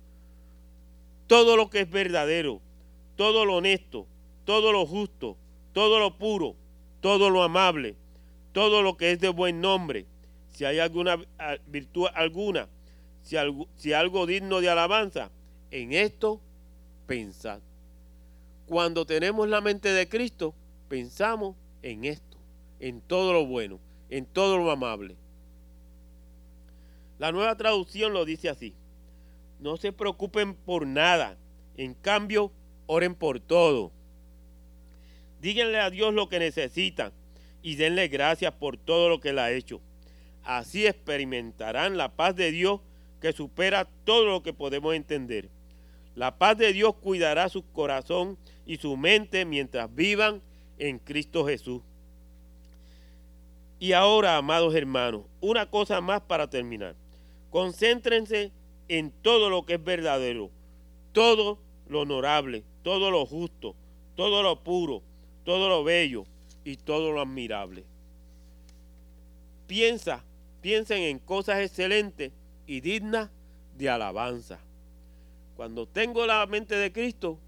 [1.27, 2.61] todo lo que es verdadero,
[3.17, 4.07] todo lo honesto,
[4.45, 5.37] todo lo justo,
[5.73, 6.55] todo lo puro,
[7.01, 7.97] todo lo amable,
[8.53, 10.07] todo lo que es de buen nombre,
[10.55, 12.69] si hay alguna ah, virtud alguna,
[13.23, 15.31] si algo, si algo digno de alabanza,
[15.71, 16.41] en esto
[17.07, 17.61] pensad.
[18.67, 20.55] Cuando tenemos la mente de Cristo,
[20.89, 22.39] pensamos en esto,
[22.79, 25.17] en todo lo bueno, en todo lo amable.
[27.19, 28.75] La nueva traducción lo dice así.
[29.59, 31.37] No se preocupen por nada.
[31.77, 32.53] En cambio,
[32.87, 33.93] oren por todo.
[35.41, 37.13] Díganle a Dios lo que necesitan
[37.63, 39.81] y denle gracias por todo lo que Él ha hecho.
[40.45, 42.81] Así experimentarán la paz de Dios
[43.21, 45.49] que supera todo lo que podemos entender.
[46.15, 50.43] La paz de Dios cuidará su corazón y su mente mientras vivan
[50.79, 51.83] en Cristo Jesús.
[53.79, 56.95] Y ahora, amados hermanos, una cosa más para terminar.
[57.51, 58.53] Concéntrense
[58.89, 60.51] en todo lo que es verdadero,
[61.13, 63.75] todo lo honorable, todo lo justo,
[64.15, 65.03] todo lo puro,
[65.45, 66.25] todo lo bello
[66.65, 67.85] y todo lo admirable.
[69.67, 70.25] Piensa,
[70.65, 72.33] piensen en cosas excelentes
[72.67, 73.29] y dignas
[73.77, 74.59] de alabanza.
[75.57, 77.39] Cuando tengo la mente de Cristo,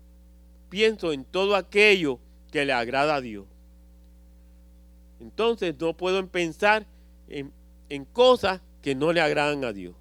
[0.68, 2.18] pienso en todo aquello
[2.52, 3.46] que le agrada a Dios.
[5.18, 6.84] Entonces no puedo pensar
[7.26, 7.54] en,
[8.12, 9.94] cosas que no le agradan a Dios.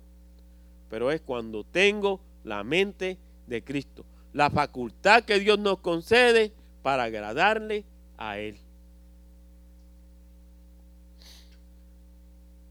[0.90, 6.52] Pero es cuando tengo la mente de Cristo, la facultad que Dios nos concede
[6.82, 7.86] para agradarle
[8.18, 8.58] a Él.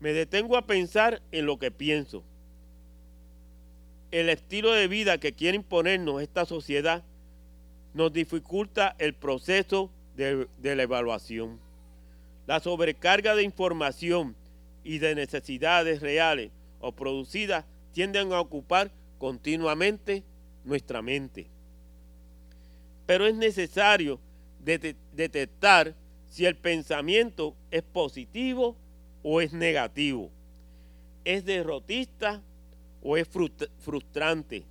[0.04, 2.22] Me detengo a pensar en lo que pienso.
[4.10, 7.02] El estilo de vida que quiere imponernos esta sociedad
[7.94, 11.58] nos dificulta el proceso de, de la evaluación.
[12.46, 14.36] La sobrecarga de información
[14.84, 17.64] y de necesidades reales o producidas
[17.94, 20.22] tienden a ocupar continuamente
[20.66, 21.46] nuestra mente.
[23.06, 24.20] Pero es necesario
[24.60, 25.94] detectar
[26.26, 28.76] si el pensamiento es positivo
[29.24, 30.30] o es negativo,
[31.24, 32.42] es derrotista
[33.02, 33.26] o es
[33.78, 34.64] frustrante,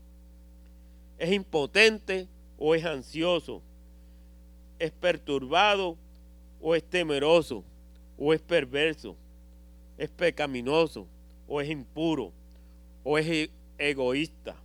[1.18, 3.64] es impotente o es ansioso,
[4.78, 5.98] es perturbado
[6.62, 7.64] o es temeroso,
[8.18, 9.16] o es perverso,
[9.98, 11.08] es pecaminoso,
[11.48, 12.32] o es impuro,
[13.04, 14.56] o es e-, egoísta,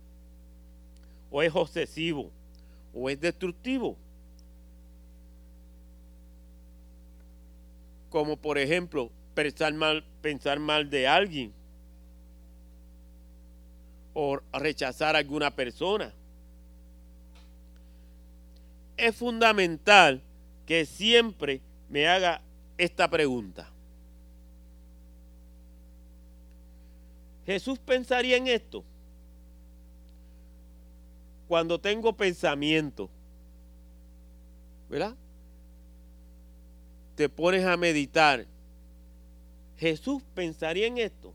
[1.31, 2.31] o es obsesivo,
[2.93, 3.97] o es destructivo.
[8.09, 11.53] Como por ejemplo, pensar mal, pensar mal de alguien,
[14.13, 16.13] o rechazar a alguna persona.
[18.97, 20.21] Es fundamental
[20.65, 22.41] que siempre me haga
[22.77, 23.69] esta pregunta.
[27.45, 28.83] Jesús pensaría en esto
[31.47, 33.09] cuando tengo pensamiento,
[34.89, 35.15] ¿verdad?
[37.15, 38.45] Te pones a meditar.
[39.79, 41.33] Jesús pensaría en esto.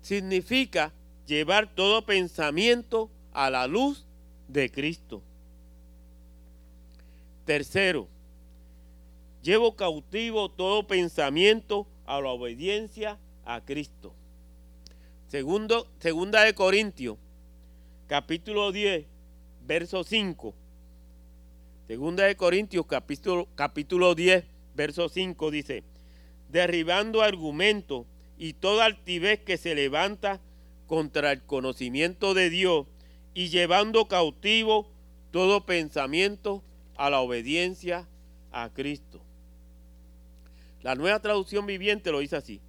[0.00, 0.92] Significa
[1.26, 4.06] llevar todo pensamiento a la luz
[4.46, 5.22] de Cristo.
[7.44, 8.08] Tercero,
[9.42, 14.14] llevo cautivo todo pensamiento a la obediencia a Cristo.
[15.26, 17.18] Segundo, segunda de Corintios,
[18.06, 19.04] capítulo 10,
[19.66, 20.54] verso 5.
[21.88, 25.84] Segunda de Corintios, capítulo, capítulo 10, verso 5 dice,
[26.50, 28.04] derribando argumentos
[28.36, 30.38] y toda altivez que se levanta
[30.86, 32.86] contra el conocimiento de Dios
[33.32, 34.90] y llevando cautivo
[35.30, 36.62] todo pensamiento
[36.98, 38.06] a la obediencia
[38.52, 39.22] a Cristo.
[40.82, 42.60] La nueva traducción viviente lo dice así.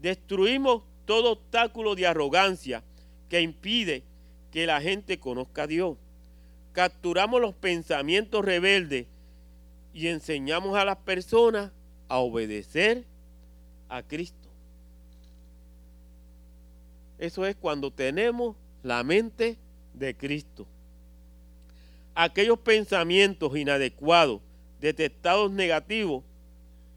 [0.00, 2.82] Destruimos todo obstáculo de arrogancia
[3.28, 4.02] que impide
[4.50, 5.98] que la gente conozca a Dios.
[6.72, 9.06] Capturamos los pensamientos rebeldes
[9.92, 11.70] y enseñamos a las personas
[12.08, 13.04] a obedecer
[13.88, 14.48] a Cristo.
[17.18, 19.56] Eso es cuando tenemos la mente
[19.94, 20.66] de Cristo.
[22.14, 24.40] Aquellos pensamientos inadecuados,
[24.80, 26.24] detectados negativos,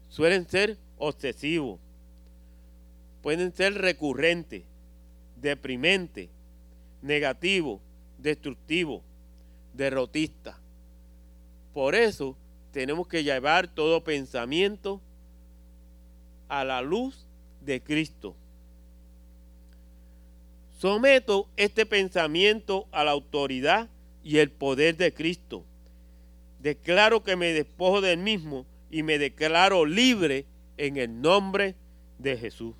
[0.08, 1.78] suelen ser obsesivos,
[3.22, 4.64] pueden ser recurrentes,
[5.40, 6.28] deprimentes,
[7.02, 7.80] negativos,
[8.18, 9.02] destructivos,
[9.76, 10.56] derrotistas.
[11.72, 12.36] Por eso
[12.72, 15.00] tenemos que llevar todo pensamiento
[16.48, 17.26] a la luz
[17.60, 18.34] de Cristo.
[20.78, 23.88] Someto este pensamiento a la autoridad
[24.22, 25.64] y el poder de Cristo.
[26.60, 31.74] Declaro que me despojo del mismo y me declaro libre en el nombre
[32.18, 32.74] de Jesús.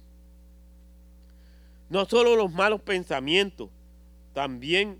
[1.88, 3.70] No solo los malos pensamientos,
[4.35, 4.98] también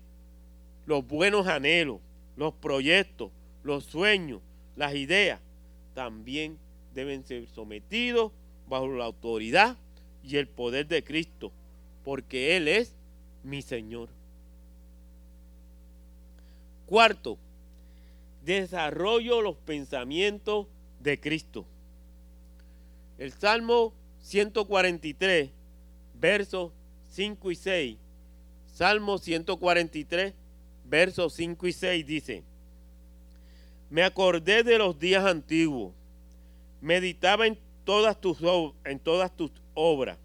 [0.87, 1.99] los buenos anhelos,
[2.37, 3.29] los proyectos,
[3.61, 4.41] los sueños,
[4.75, 5.39] las ideas,
[5.93, 6.57] también
[6.95, 8.31] deben ser sometidos
[8.67, 9.77] bajo la autoridad
[10.23, 11.51] y el poder de Cristo,
[12.03, 12.95] porque Él es
[13.43, 14.09] mi Señor.
[16.85, 17.37] Cuarto,
[18.45, 20.67] desarrollo los pensamientos
[21.01, 21.65] de Cristo.
[23.17, 25.49] El Salmo 143,
[26.13, 26.71] versos
[27.09, 27.97] 5 y 6.
[28.73, 30.33] Salmo 143,
[30.87, 32.43] versos 5 y 6 dice,
[33.89, 35.93] me acordé de los días antiguos,
[36.81, 38.37] meditaba en todas tus,
[39.73, 40.17] obras,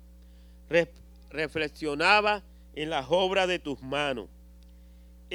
[1.31, 2.43] reflexionaba
[2.75, 4.29] en las obras de tus manos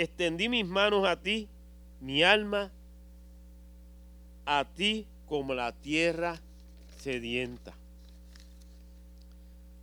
[0.01, 1.47] extendí mis manos a ti,
[1.99, 2.71] mi alma
[4.45, 6.39] a ti como la tierra
[6.97, 7.73] sedienta.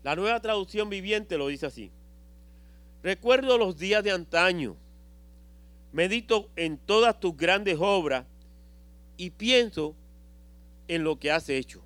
[0.02, 1.90] La nueva traducción viviente lo dice así.
[3.02, 4.76] Recuerdo los días de antaño,
[5.94, 8.26] medito en todas tus grandes obras
[9.16, 9.94] y pienso
[10.88, 11.82] en lo que has hecho.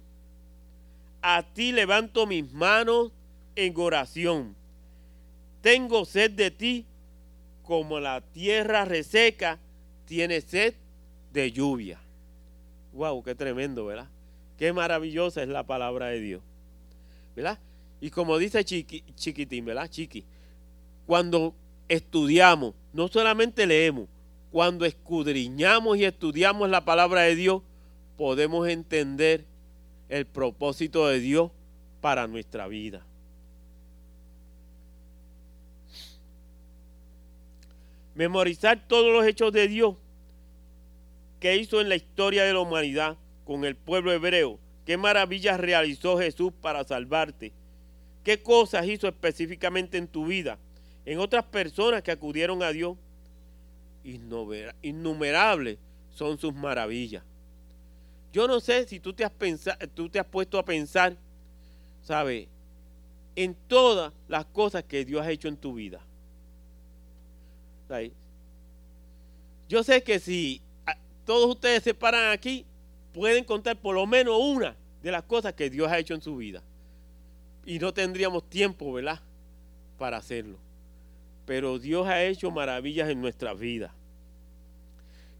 [1.20, 3.12] A ti levanto mis manos
[3.54, 4.56] en oración.
[5.60, 6.86] Tengo sed de ti
[7.62, 9.58] como la tierra reseca
[10.06, 10.74] tiene sed
[11.34, 12.00] de lluvia.
[12.94, 14.08] Wow, qué tremendo, ¿verdad?
[14.56, 16.42] Qué maravillosa es la palabra de Dios.
[17.36, 17.58] ¿Verdad?
[18.00, 19.90] Y como dice Chiqui, Chiquitín, ¿verdad?
[19.90, 20.24] Chiqui,
[21.06, 21.54] cuando
[21.88, 24.08] estudiamos, no solamente leemos,
[24.50, 27.62] cuando escudriñamos y estudiamos la palabra de Dios,
[28.16, 29.44] podemos entender
[30.08, 31.52] el propósito de Dios
[32.00, 33.06] para nuestra vida.
[38.16, 39.94] Memorizar todos los hechos de Dios
[41.38, 44.58] que hizo en la historia de la humanidad con el pueblo hebreo.
[44.84, 47.52] Qué maravillas realizó Jesús para salvarte.
[48.24, 50.58] Qué cosas hizo específicamente en tu vida.
[51.04, 52.96] En otras personas que acudieron a Dios.
[54.82, 55.78] Innumerables
[56.10, 57.22] son sus maravillas.
[58.32, 59.32] Yo no sé si tú te has,
[60.30, 61.16] puesto a pensar,
[62.02, 62.48] ¿sabes?
[63.36, 66.00] En todas las cosas que Dios ha hecho en tu vida.
[69.68, 70.60] Yo sé que si
[71.24, 72.66] todos ustedes se paran aquí,
[73.12, 76.36] pueden contar por lo menos una de las cosas que Dios ha hecho en su
[76.36, 76.62] vida.
[77.64, 79.20] Y no tendríamos tiempo, ¿verdad?
[79.98, 80.58] Para hacerlo.
[81.48, 83.90] Pero Dios ha hecho maravillas en nuestra vida.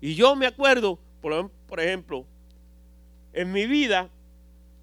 [0.01, 2.25] Y yo me acuerdo, por, ejemplo,
[3.35, 4.09] en mi vida,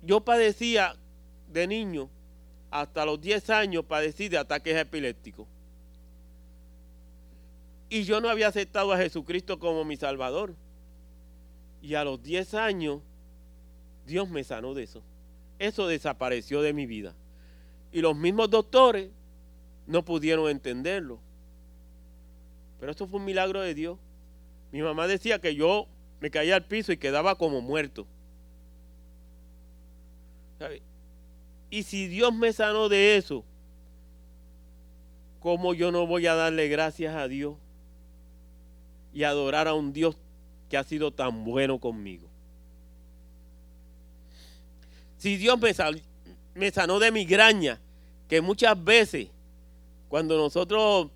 [0.03, 0.95] yo padecía
[1.51, 2.11] de niño,
[2.69, 5.47] hasta los 10 años padecí de ataques epilépticos.
[7.89, 10.53] Y yo no había aceptado a Jesucristo como mi Salvador.
[11.81, 13.01] Y a los 10 años,
[14.05, 15.01] Dios me sanó de eso.
[15.57, 17.15] Eso desapareció de mi vida.
[17.91, 19.09] Y los mismos doctores
[19.87, 21.19] no pudieron entenderlo.
[22.79, 23.97] Pero esto fue un milagro de Dios.
[24.71, 25.87] Mi mamá decía que yo
[26.19, 28.07] me caía al piso y quedaba como muerto.
[31.69, 33.43] Y si Dios me sanó de eso,
[35.39, 37.55] ¿cómo yo no voy a darle gracias a Dios
[39.15, 40.17] y adorar a un Dios
[40.69, 42.27] que ha sido tan bueno conmigo.
[45.17, 45.71] Si Dios me,
[46.53, 47.79] me sanó de migraña,
[48.27, 49.29] que muchas veces
[50.15, 51.09] cuando nosotros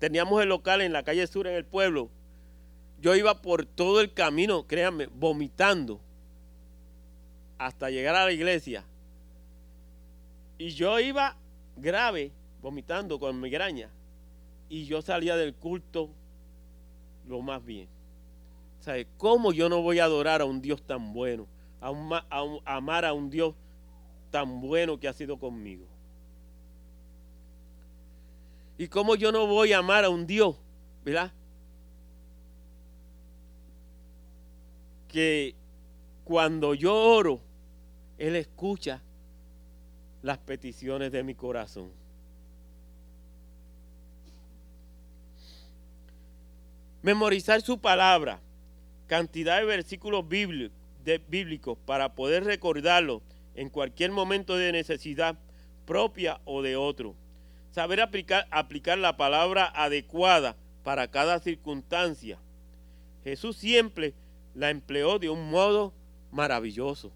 [0.00, 2.10] teníamos el local en la calle sur en el pueblo,
[3.00, 6.00] yo iba por todo el camino, créanme, vomitando
[7.58, 8.84] hasta llegar a la iglesia.
[10.58, 11.36] Y yo iba
[11.76, 13.88] grave, vomitando con migraña.
[14.68, 16.10] Y yo salía del culto
[17.28, 17.86] lo más bien.
[18.80, 19.06] ¿Sabe?
[19.16, 21.46] ¿Cómo yo no voy a adorar a un Dios tan bueno?
[21.80, 21.92] A,
[22.64, 23.54] amar a un Dios
[24.32, 25.89] tan bueno que ha sido conmigo.
[28.80, 30.56] ¿Y cómo yo no voy a amar a un Dios,
[31.04, 31.30] verdad?
[35.06, 35.54] Que
[36.24, 37.42] cuando yo oro,
[38.16, 39.02] Él escucha
[40.22, 41.92] las peticiones de mi corazón.
[47.02, 48.40] Memorizar su palabra,
[49.06, 53.20] cantidad de versículos bíblicos para poder recordarlo
[53.54, 55.38] en cualquier momento de necesidad
[55.84, 57.14] propia o de otro.
[57.70, 62.38] Saber aplicar, aplicar la palabra adecuada para cada circunstancia.
[63.22, 64.14] Jesús siempre
[64.54, 65.92] la empleó de un modo
[66.30, 67.12] maravilloso.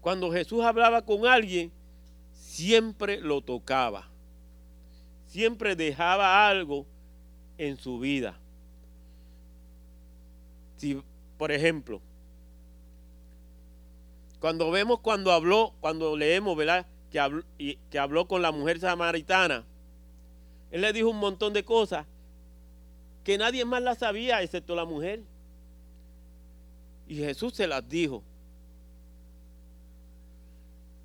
[0.00, 1.70] Cuando Jesús hablaba con alguien,
[2.32, 4.08] siempre lo tocaba.
[5.26, 6.86] Siempre dejaba algo
[7.56, 8.38] en su vida.
[10.76, 11.00] Si,
[11.38, 12.00] por ejemplo,
[14.40, 16.86] cuando vemos cuando habló, cuando leemos, ¿verdad?
[17.12, 19.64] Que habló, con la mujer samaritana,
[20.70, 22.06] él le dijo un montón de cosas
[23.22, 25.20] que nadie más las sabía excepto la mujer.
[27.06, 28.22] Y Jesús se las dijo.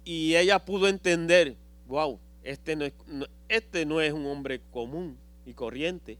[0.05, 1.55] Y ella pudo entender,
[1.87, 2.93] wow, este no es,
[3.49, 6.17] este no es un hombre común y corriente.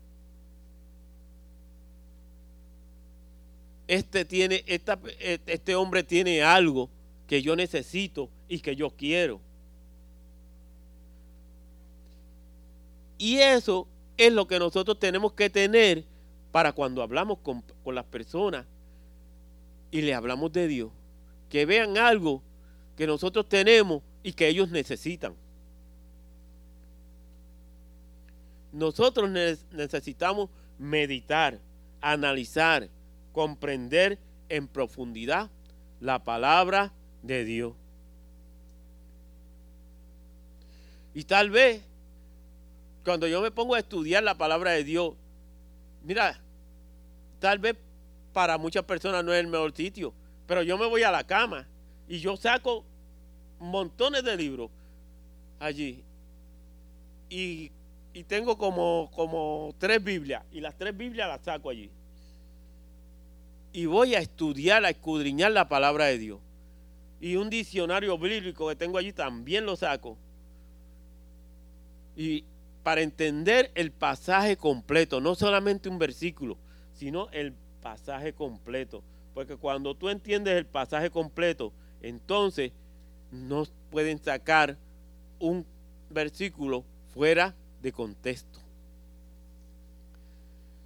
[3.88, 6.90] este, tiene, este hombre tiene algo
[7.26, 9.40] que yo necesito y que yo quiero.
[13.18, 13.88] Y eso
[14.18, 16.06] es lo que nosotros tenemos que tener
[16.52, 18.66] para cuando hablamos con, con las personas
[19.92, 20.92] y le hablamos de Dios.
[21.50, 22.42] Que vean algo
[22.96, 25.34] que nosotros tenemos y que ellos necesitan.
[28.72, 29.30] Nosotros
[29.72, 31.60] necesitamos meditar,
[32.02, 32.90] analizar,
[33.32, 35.50] comprender en profundidad
[36.00, 36.92] la palabra
[37.22, 37.74] de Dios.
[41.14, 41.82] Y tal vez,
[43.08, 45.14] cuando yo me pongo a estudiar la palabra de Dios,
[46.04, 46.42] mira,
[47.40, 47.78] tal vez
[48.34, 50.14] para muchas personas no es el mejor sitio,
[50.46, 51.66] pero yo me voy a la cama
[52.06, 52.84] y yo saco
[53.60, 54.70] montones de libros
[55.58, 56.04] allí.
[57.30, 57.72] Y,
[58.12, 61.90] y tengo como, como tres Biblias, y las tres Biblias las saco allí.
[63.72, 66.40] Y voy a estudiar, a escudriñar la palabra de Dios.
[67.22, 70.18] Y un diccionario bíblico que tengo allí también lo saco.
[72.18, 72.44] Y
[72.88, 76.58] para entender el pasaje completo, no solamente un versículo,
[76.94, 79.04] sino el pasaje completo.
[79.34, 82.72] Porque cuando tú entiendes el pasaje completo, entonces
[83.30, 84.78] no pueden sacar
[85.38, 85.66] un
[86.10, 88.62] versículo fuera de contexto.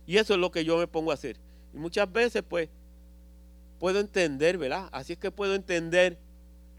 [0.08, 1.38] Y eso es lo que yo me pongo a hacer.
[1.72, 2.68] Y muchas veces pues
[3.78, 4.90] puedo entender, ¿verdad?
[4.92, 6.18] Así es que puedo entender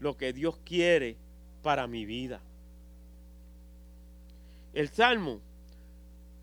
[0.01, 1.15] lo que Dios quiere
[1.61, 2.41] para mi vida.
[4.73, 5.39] El Salmo,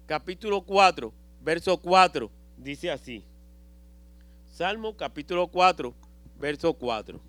[0.07, 1.13] capítulo 4,
[1.43, 3.25] verso 4, dice así.
[4.53, 5.93] Salmo capítulo 4,
[6.39, 7.21] verso 4.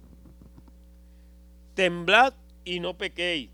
[1.73, 3.49] Temblad y no pequéis.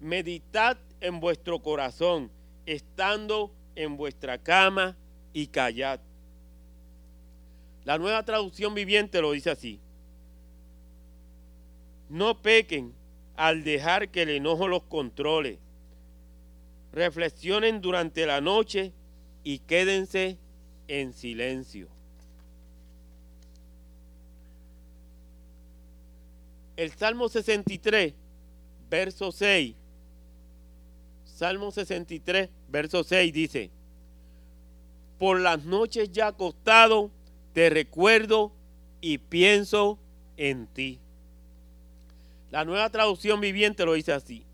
[0.00, 2.32] Meditad en vuestro corazón,
[2.66, 4.96] estando en vuestra cama
[5.32, 6.00] y callad.
[7.84, 9.78] La nueva traducción viviente lo dice así.
[12.08, 12.92] No pequen
[13.36, 15.60] al dejar que el enojo los controle.
[16.92, 18.92] Reflexionen durante la noche
[19.44, 20.38] y quédense
[20.88, 21.88] en silencio.
[26.76, 28.14] El Salmo 63,
[28.90, 29.74] verso 6.
[31.24, 33.70] Salmo 63, verso 6 dice,
[35.18, 37.10] por las noches ya acostado,
[37.52, 38.52] te recuerdo
[39.00, 39.98] y pienso
[40.36, 40.98] en ti.
[42.50, 44.44] La nueva traducción viviente lo dice así,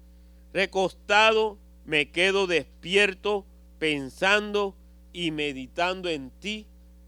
[0.53, 1.59] recostado
[1.89, 3.47] me quedo despierto
[3.79, 4.77] pensando
[5.15, 6.67] y meditando en ti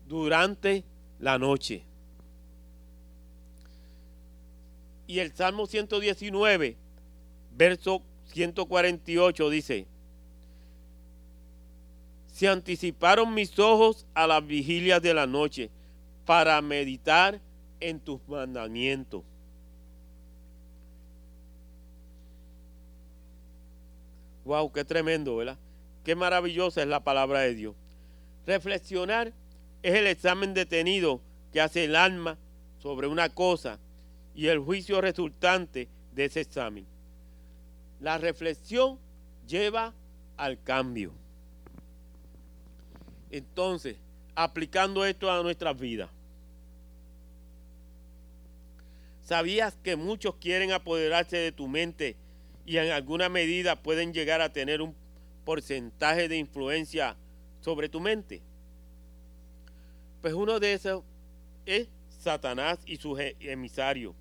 [0.08, 0.84] durante
[1.18, 1.84] la noche.
[5.06, 6.78] Y el Salmo 119,
[7.54, 8.00] verso
[8.32, 9.86] 148 dice,
[12.32, 15.68] se anticiparon mis ojos a las vigilias de la noche
[16.24, 17.38] para meditar
[17.80, 19.24] en tus mandamientos.
[24.44, 25.58] Wow, qué tremendo, ¿verdad?
[26.04, 27.74] Qué maravillosa es la palabra de Dios.
[28.46, 29.32] Reflexionar
[29.82, 31.20] es el examen detenido
[31.52, 32.38] que hace el alma
[32.78, 33.78] sobre una cosa
[34.34, 36.86] y el juicio resultante de ese examen.
[38.00, 38.98] La reflexión
[39.46, 39.94] lleva
[40.36, 41.12] al cambio.
[43.30, 43.96] Entonces,
[44.34, 46.10] aplicando esto a nuestras vidas.
[49.22, 52.16] ¿Sabías que muchos quieren apoderarse de tu mente
[52.70, 54.94] y en alguna medida pueden llegar a tener un
[55.44, 57.16] porcentaje de influencia
[57.60, 58.42] sobre tu mente?
[60.22, 61.02] Pues uno de esos
[61.66, 64.14] es Satanás y sus emisarios.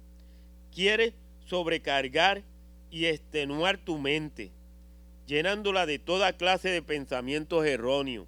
[0.73, 1.13] Quiere
[1.45, 2.41] sobrecargar
[2.89, 4.51] y extenuar tu mente,
[5.27, 8.25] llenándola de toda clase de pensamientos erróneos,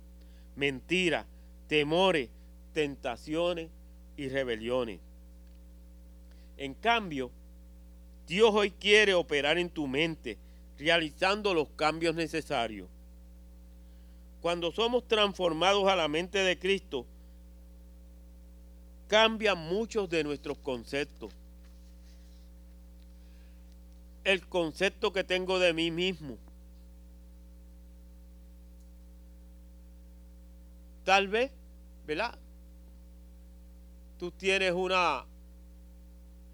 [0.56, 1.26] mentiras,
[1.66, 2.30] temores,
[2.74, 3.72] tentaciones
[4.18, 5.00] y rebeliones.
[6.58, 7.32] En cambio,
[8.32, 10.38] Dios hoy quiere operar en tu mente,
[10.80, 12.88] realizando los cambios necesarios.
[14.42, 17.06] Cuando somos transformados a la mente de Cristo,
[19.10, 21.34] cambian muchos de nuestros conceptos.
[24.24, 26.38] El concepto que tengo de mí mismo.
[31.04, 31.52] Tal vez,
[32.08, 32.40] ¿verdad?
[34.18, 35.26] Tú tienes una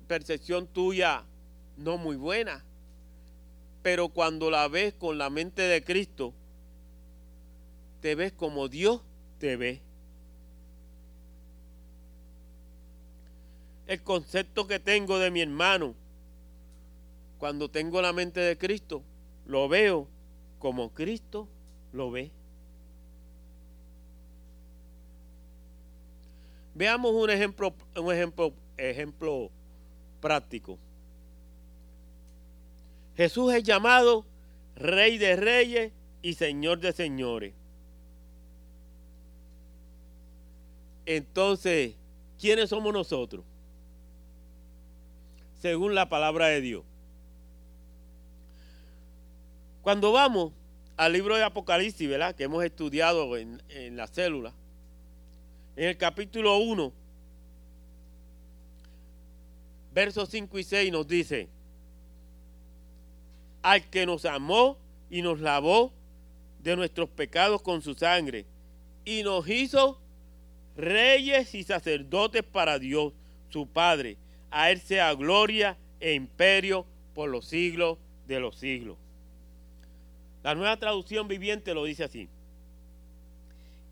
[0.08, 1.24] percepción tuya
[1.78, 2.64] no muy buena,
[3.84, 6.34] pero cuando la ves con la mente de Cristo,
[8.02, 9.02] te ves como Dios
[9.40, 9.82] te ve.
[13.88, 15.96] el concepto que tengo de mi hermano,
[17.38, 19.02] cuando tengo la mente de Cristo,
[19.46, 20.08] lo veo
[20.60, 21.48] como Cristo
[21.94, 22.32] lo ve.
[26.76, 29.50] Veamos un ejemplo, un ejemplo, ejemplo
[30.20, 30.78] práctico.
[33.18, 34.26] Jesús es llamado
[34.76, 35.92] Rey de Reyes
[36.22, 37.54] y Señor de Señores.
[41.06, 41.96] Entonces,
[42.40, 43.44] ¿quiénes somos nosotros?
[45.62, 46.84] según la palabra de Dios.
[49.82, 50.54] Cuando vamos
[50.96, 52.36] al libro de Apocalipsis, ¿verdad?
[52.36, 53.62] Que hemos estudiado en,
[53.96, 54.54] la célula,
[55.76, 56.94] en el capítulo 1,
[59.94, 61.48] versos 5 y 6 nos dice,
[63.68, 64.78] al que nos amó
[65.10, 65.92] y nos lavó
[66.60, 68.46] de nuestros pecados con su sangre
[69.04, 70.00] y nos hizo
[70.78, 73.12] reyes y sacerdotes para Dios,
[73.50, 74.16] su Padre.
[74.52, 78.98] A Él sea gloria e imperio por los siglos de los siglos.
[80.44, 82.30] La nueva traducción viviente lo dice así.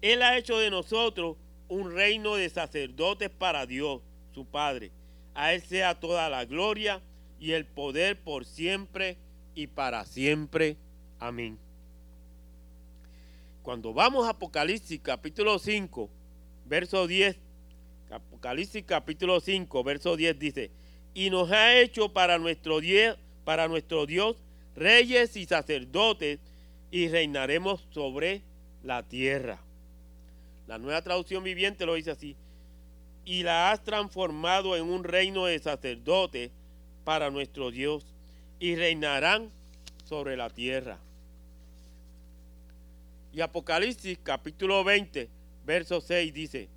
[0.02, 1.36] Él ha hecho de nosotros
[1.68, 4.02] un reino de sacerdotes para Dios,
[4.34, 4.92] su Padre.
[5.34, 7.02] A Él sea toda la gloria
[7.42, 9.18] y el poder por siempre
[9.56, 10.78] y para siempre.
[11.20, 11.58] Amén.
[13.64, 16.10] Cuando vamos a Apocalipsis capítulo 5,
[16.66, 17.38] verso 10,
[18.12, 20.72] Apocalipsis capítulo 5, verso 10 dice,
[21.16, 24.36] y nos ha hecho para nuestro, Dios, para nuestro Dios
[24.76, 26.40] reyes y sacerdotes
[26.92, 28.44] y reinaremos sobre
[28.84, 29.60] la tierra.
[30.68, 32.36] La nueva traducción viviente lo dice así,
[33.24, 36.52] y la has transformado en un reino de sacerdotes
[37.04, 38.15] para nuestro Dios
[38.60, 39.50] y reinarán
[40.06, 41.00] sobre la tierra.
[43.34, 45.30] Y Apocalipsis capítulo 20,
[45.66, 46.70] verso 6 dice,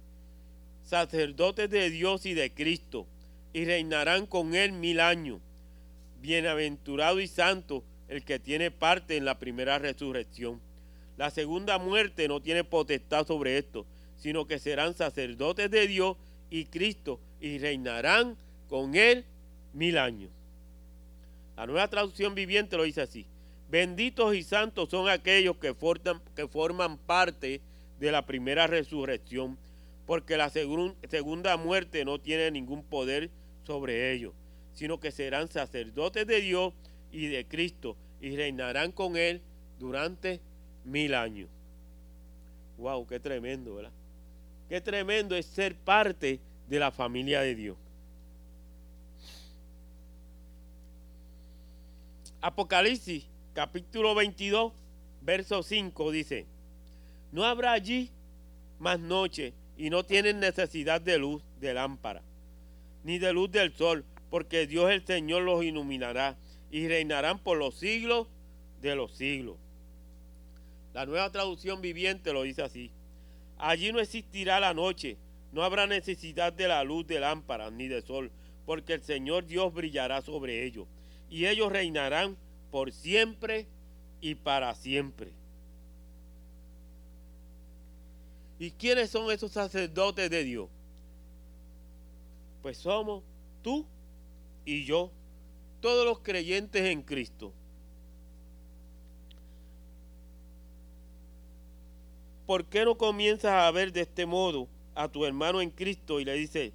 [0.82, 3.06] sacerdotes de Dios y de Cristo,
[3.52, 5.40] y reinarán con él mil años.
[6.20, 10.60] Bienaventurado y santo el que tiene parte en la primera resurrección.
[11.16, 16.16] La segunda muerte no tiene potestad sobre esto, sino que serán sacerdotes de Dios
[16.50, 18.36] y Cristo, y reinarán
[18.68, 19.24] con él
[19.72, 20.30] mil años.
[21.58, 23.26] La nueva traducción viviente lo dice así.
[23.68, 27.60] Benditos y santos son aquellos que forman, parte
[27.98, 29.58] de la primera resurrección
[30.06, 33.28] porque la segunda muerte no tiene ningún poder
[33.64, 34.34] sobre ellos,
[34.72, 36.74] sino que serán sacerdotes de Dios
[37.10, 39.42] y de Cristo y reinarán con Él
[39.80, 40.40] durante
[40.84, 41.48] mil años.
[42.76, 43.04] ¡Wow!
[43.08, 43.90] ¡Qué tremendo, ¿verdad?
[44.68, 46.38] Qué tremendo es ser parte
[46.68, 47.76] de la familia de Dios.
[52.40, 54.72] Apocalipsis capítulo 22,
[55.22, 56.46] verso 5 dice,
[57.32, 58.12] no habrá allí
[58.78, 62.22] más noche y no tienen necesidad de luz de lámpara,
[63.02, 66.38] ni de luz del sol, porque Dios el Señor los iluminará
[66.70, 68.28] y reinarán por los siglos
[68.80, 69.56] de los siglos.
[70.94, 72.92] La nueva traducción viviente lo dice así.
[73.56, 75.16] Allí no existirá la noche,
[75.50, 78.30] no habrá necesidad de la luz de lámpara ni de sol,
[78.64, 80.86] porque el Señor Dios brillará sobre ellos,
[81.30, 82.36] y ellos reinarán
[82.70, 83.66] por siempre
[84.20, 85.32] y para siempre.
[88.58, 90.68] ¿Y quiénes son esos sacerdotes de Dios?
[92.62, 93.22] Pues somos
[93.62, 93.86] tú
[94.64, 95.12] y yo,
[95.80, 97.52] todos los creyentes en Cristo.
[102.46, 106.24] ¿Por qué no comienzas a ver de este modo a tu hermano en Cristo y
[106.24, 106.72] le dices,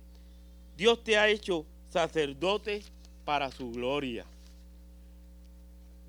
[0.78, 2.84] Dios te ha hecho sacerdote
[3.26, 4.26] para su gloria?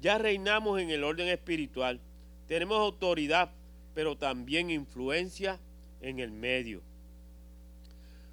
[0.04, 1.98] Ya reinamos en el orden espiritual,
[2.46, 3.50] tenemos autoridad
[3.94, 5.58] pero también influencia
[6.02, 6.82] en el medio.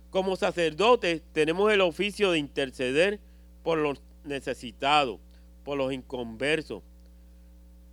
[0.09, 3.22] Como sacerdotes tenemos el oficio de interceder
[3.63, 5.22] por los necesitados,
[5.63, 6.84] por los inconversos.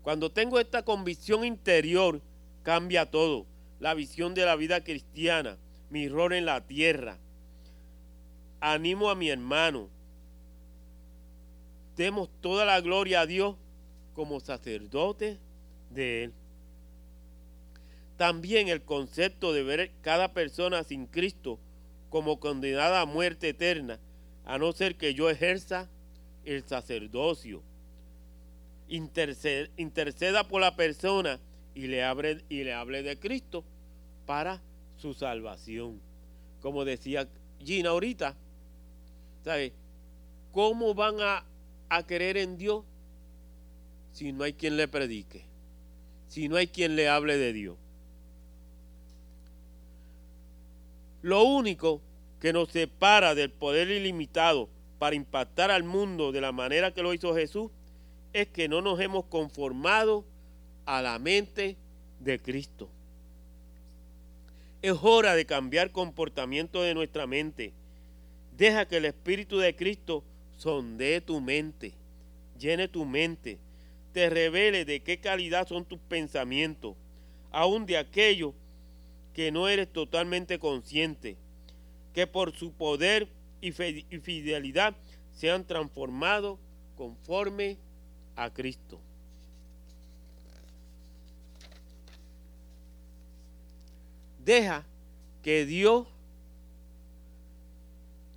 [0.02, 2.20] Cuando tengo esta convicción interior,
[2.64, 3.46] cambia todo.
[3.78, 5.56] La visión de la vida cristiana,
[5.88, 7.16] mi rol en la tierra.
[8.58, 9.88] Animo a mi hermano.
[11.96, 13.54] Demos toda la gloria a Dios
[14.18, 15.38] como sacerdotes
[15.90, 16.32] de Él.
[18.16, 21.60] También el concepto de ver cada persona sin Cristo
[22.10, 24.00] como condenada a muerte eterna,
[24.44, 25.88] a no ser que yo ejerza
[26.44, 27.62] el sacerdocio.
[28.88, 31.38] Interceda, por la persona
[31.76, 33.62] y le, hable, y le hable de Cristo
[34.26, 34.60] para
[34.96, 36.00] su salvación.
[36.60, 37.28] Como decía
[37.60, 38.34] Gina ahorita,
[39.44, 39.74] ¿sabe?
[40.50, 41.44] ¿Cómo van a,
[41.88, 42.82] a creer en Dios
[44.18, 45.44] si no hay quien le predique?
[46.26, 47.76] Si no hay quien le hable de Dios.
[51.22, 52.00] Lo único
[52.40, 57.14] que nos separa del poder ilimitado para impactar al mundo de la manera que lo
[57.14, 57.70] hizo Jesús
[58.32, 60.24] es que no nos hemos conformado
[60.84, 61.76] a la mente
[62.18, 62.88] de Cristo.
[64.82, 67.72] Es hora de cambiar comportamiento de nuestra mente.
[68.56, 70.24] Deja que el Espíritu de Cristo
[70.56, 71.94] sondee tu mente,
[72.58, 73.60] llene tu mente,
[74.12, 76.96] te revele de qué calidad son tus pensamientos,
[77.50, 78.54] aun de aquello
[79.34, 81.36] que no eres totalmente consciente,
[82.14, 83.28] que por su poder
[83.60, 84.96] y fidelidad
[85.32, 86.58] se han transformado
[86.96, 87.78] conforme
[88.34, 89.00] a Cristo.
[94.44, 94.84] Deja
[95.42, 96.08] que Dios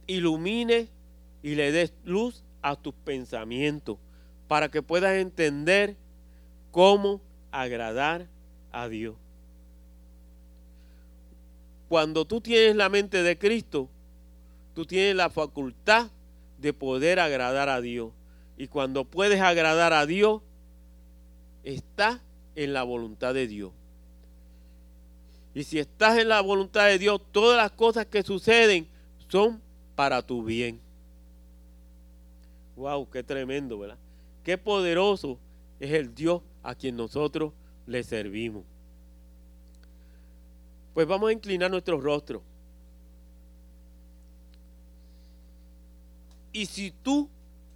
[0.07, 0.89] ilumine
[1.41, 3.97] y le des luz a tus pensamientos
[4.51, 5.95] para que puedas entender
[6.71, 7.21] cómo
[7.51, 8.27] agradar
[8.73, 9.15] a Dios.
[11.87, 13.87] Cuando tú tienes la mente de Cristo,
[14.75, 16.11] tú tienes la facultad
[16.57, 18.11] de poder agradar a Dios.
[18.57, 20.41] Y cuando puedes agradar a Dios,
[21.63, 22.19] está
[22.55, 23.71] en la voluntad de Dios.
[25.53, 28.85] Y si estás en la voluntad de Dios, todas las cosas que suceden
[29.29, 29.61] son
[29.95, 30.81] para tu bien.
[32.75, 33.97] Wow, qué tremendo, ¿verdad?
[34.43, 35.39] Qué poderoso
[35.79, 37.53] es el Dios a quien nosotros
[37.85, 38.63] le servimos.
[40.93, 42.41] Pues vamos a inclinar nuestro rostro.
[46.53, 47.29] Y si tú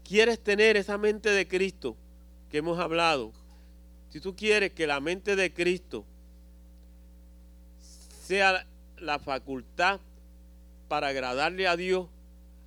[0.04, 1.96] quieres tener esa mente de Cristo
[2.50, 3.32] que hemos hablado,
[4.10, 6.06] si tú quieres que la mente de Cristo
[8.22, 8.66] sea
[8.98, 10.00] la facultad
[10.88, 12.08] para agradarle a Dios,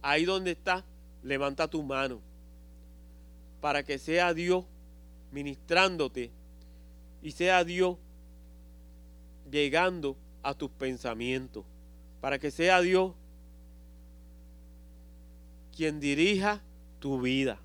[0.02, 0.84] ahí donde está,
[1.22, 2.20] levanta tu mano,
[3.60, 4.64] para que sea Dios
[5.32, 6.30] ministrándote
[7.22, 7.96] y sea Dios
[9.50, 11.64] llegando a tus pensamientos,
[12.20, 13.12] para que sea Dios
[15.76, 16.62] quien dirija
[16.98, 17.58] tu vida,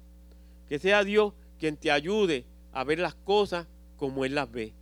[0.67, 3.67] que sea Dios quien te ayude a ver las cosas
[3.97, 4.73] como Él las ve.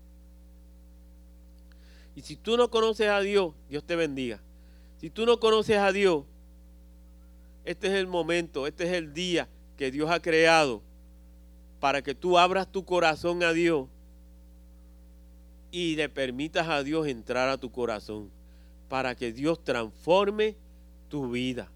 [2.15, 4.41] Y si tú no conoces a Dios, Dios te bendiga.
[4.99, 6.25] Si tú no conoces a Dios,
[7.63, 9.47] este es el momento, este es el día
[9.77, 10.81] que Dios ha creado
[11.81, 13.87] para que tú abras tu corazón a Dios
[15.71, 18.29] y le permitas a Dios entrar a tu corazón
[18.87, 20.55] para que Dios transforme
[21.09, 21.71] tu vida.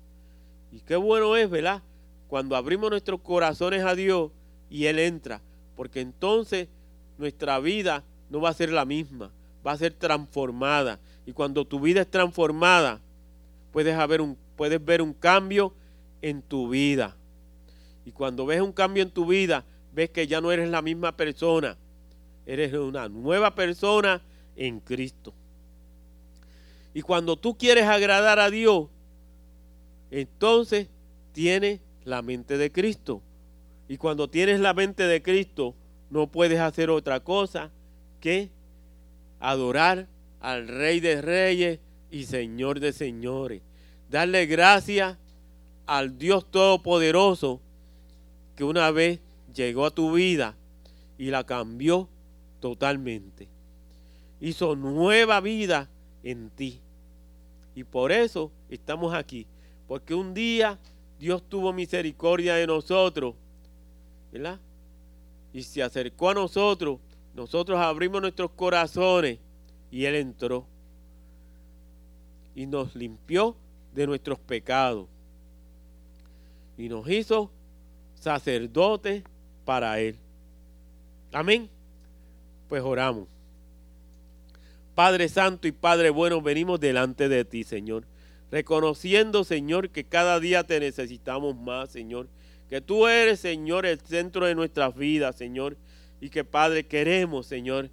[0.71, 1.81] Y qué bueno es, ¿verdad?
[2.27, 4.29] Cuando abrimos nuestros corazones a Dios
[4.69, 5.41] y Él entra,
[5.75, 6.67] porque entonces
[7.17, 9.31] nuestra vida no va a ser la misma,
[9.65, 10.99] va a ser transformada.
[11.25, 13.01] Y cuando tu vida es transformada,
[13.71, 15.73] puedes, haber un, puedes ver un cambio
[16.21, 17.15] en tu vida.
[18.05, 21.15] Y cuando ves un cambio en tu vida, ves que ya no eres la misma
[21.15, 21.77] persona.
[22.45, 24.21] Eres una nueva persona
[24.55, 25.33] en Cristo.
[26.93, 28.89] Y cuando tú quieres agradar a Dios,
[30.11, 30.89] entonces
[31.31, 33.21] tienes la mente de Cristo.
[33.87, 35.75] Y cuando tienes la mente de Cristo,
[36.09, 37.71] no puedes hacer otra cosa
[38.19, 38.51] que
[39.39, 40.07] adorar
[40.39, 41.79] al Rey de Reyes
[42.11, 43.61] y Señor de Señores.
[44.09, 45.17] Darle gracias
[45.85, 47.61] al Dios Todopoderoso
[48.55, 49.19] que una vez
[49.55, 50.55] llegó a tu vida
[51.17, 52.09] y la cambió
[52.59, 53.47] totalmente.
[54.39, 55.89] Hizo nueva vida
[56.23, 56.81] en ti.
[57.73, 59.47] Y por eso estamos aquí.
[59.87, 60.77] Porque un día
[61.19, 63.35] Dios tuvo misericordia de nosotros.
[64.31, 64.59] ¿Verdad?
[65.53, 66.99] Y se acercó a nosotros.
[67.33, 69.39] Nosotros abrimos nuestros corazones
[69.89, 70.65] y Él entró.
[72.53, 73.55] Y nos limpió
[73.93, 75.07] de nuestros pecados.
[76.77, 77.51] Y nos hizo
[78.15, 79.23] sacerdotes
[79.65, 80.15] para Él.
[81.33, 81.69] Amén.
[82.69, 83.27] Pues oramos.
[84.95, 88.05] Padre Santo y Padre bueno, venimos delante de ti, Señor.
[88.49, 92.29] Reconociendo, Señor, que cada día te necesitamos más, Señor.
[92.69, 95.75] Que tú eres, Señor, el centro de nuestras vidas, Señor.
[96.21, 97.89] Y que, Padre, queremos, Señor,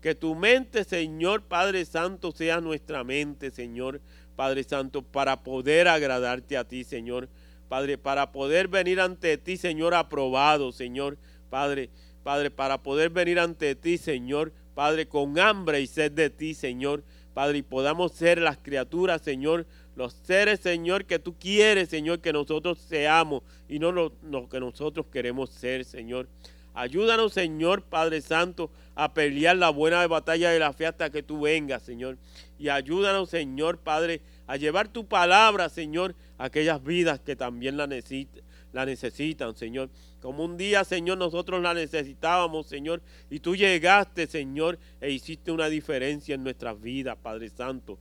[0.00, 4.00] que tu mente, Señor, Padre Santo, sea nuestra mente, Señor,
[4.36, 7.28] Padre Santo, para poder agradarte a ti, Señor.
[7.68, 11.18] Padre, para poder venir ante ti, Señor, aprobado, Señor,
[11.50, 11.90] Padre,
[12.22, 17.02] Padre, para poder venir ante ti, Señor, Padre, con hambre y sed de ti, Señor,
[17.34, 22.32] Padre, y podamos ser las criaturas, Señor, los seres, Señor, que tú quieres, Señor, que
[22.32, 24.12] nosotros seamos y no lo,
[24.48, 26.28] que nosotros queremos ser, Señor.
[26.74, 31.40] Ayúdanos, Señor, Padre Santo, a pelear la buena batalla de la fe hasta que tú
[31.40, 32.18] vengas, Señor.
[32.58, 39.56] Y ayúdanos, Señor, Padre, a llevar tu palabra, Señor, aquellas vidas que también la, necesitan,
[39.56, 39.90] Señor.
[40.20, 45.68] Como un día, Señor, nosotros la necesitábamos, Señor, y tú llegaste, Señor, e hiciste una
[45.68, 47.98] diferencia en nuestras vidas, Padre Santo.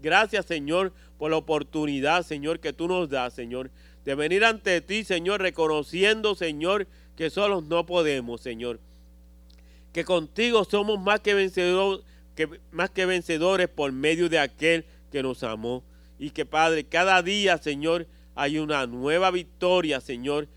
[0.00, 3.70] Gracias, Señor, por la oportunidad, Señor, que tú nos das, Señor,
[4.04, 8.78] de venir ante ti, Señor, reconociendo, Señor, que solos no podemos, Señor.
[9.92, 11.50] Que contigo somos más que,
[12.70, 15.82] más que vencedores por medio de aquel que nos amó.
[16.18, 20.48] Y que, Padre, cada día, Señor, hay una nueva victoria, Señor,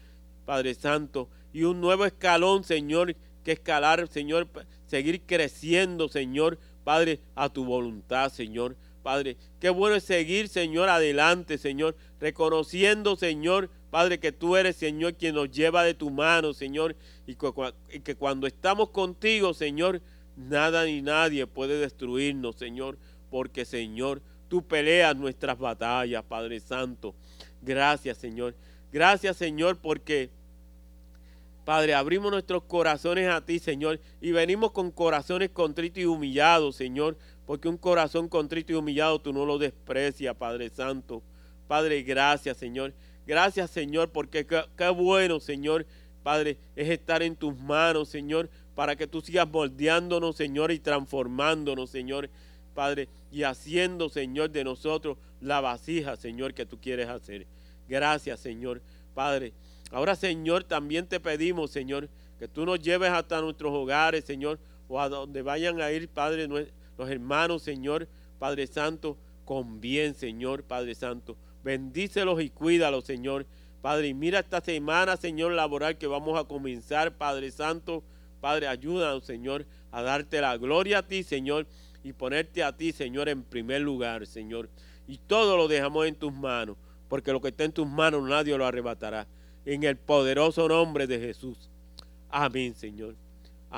[0.46, 4.48] Padre Santo, y un nuevo escalón, Señor, que escalar, Señor,
[4.86, 8.76] seguir creciendo, Señor, Padre, a tu voluntad, Señor.
[9.02, 9.38] Padre.
[9.60, 15.36] Qué bueno es seguir, Señor, adelante, Señor, reconociendo, Señor, Padre, que tú eres, Señor, quien
[15.36, 16.96] nos lleva de tu mano, Señor,
[17.26, 20.02] y que cuando estamos contigo, Señor,
[20.36, 22.98] nada ni nadie puede destruirnos, Señor,
[23.32, 27.16] porque, Señor, tú peleas nuestras batallas, Padre Santo.
[27.62, 28.56] Gracias, Señor.
[28.92, 30.30] Gracias, Señor, porque,
[31.64, 37.18] Padre, abrimos nuestros corazones a ti, Señor, y venimos con corazones contritos y humillados, Señor,
[37.46, 41.22] porque un corazón contrito y humillado tú no lo desprecias, Padre Santo.
[41.68, 42.94] Padre, gracias, Señor.
[43.28, 45.86] Gracias, Señor, porque qué, bueno, Señor,
[46.24, 51.92] Padre, es estar en tus manos, Señor, para que tú sigas moldeándonos, Señor, y transformándonos,
[51.92, 52.32] Señor,
[52.80, 57.46] Padre, y haciendo, Señor, de nosotros la vasija, Señor, que tú quieres hacer.
[57.90, 58.82] Gracias, Señor,
[59.14, 59.52] Padre.
[59.92, 62.08] Ahora, Señor, también te pedimos, Señor,
[62.40, 66.48] que tú nos lleves hasta nuestros hogares, Señor, o a donde vayan a ir, Padre,
[66.48, 68.08] los hermanos, Señor,
[68.40, 71.36] Padre Santo, con bien, Señor, Padre Santo.
[71.62, 73.46] Bendícelos y cuídalos, Señor.
[73.82, 78.06] Padre, y mira esta semana, Señor, laboral que vamos a comenzar, Padre Santo.
[78.40, 81.68] Padre, ayúdanos, Señor, a darte la gloria a ti, Señor,
[82.04, 84.70] y ponerte a ti, Señor, en primer lugar, Señor.
[85.08, 86.78] Y todo lo dejamos en tus manos,
[87.08, 89.28] porque lo que está en tus manos nadie lo arrebatará.
[89.66, 91.70] En el poderoso nombre de Jesús.
[92.30, 93.16] Amén, Señor.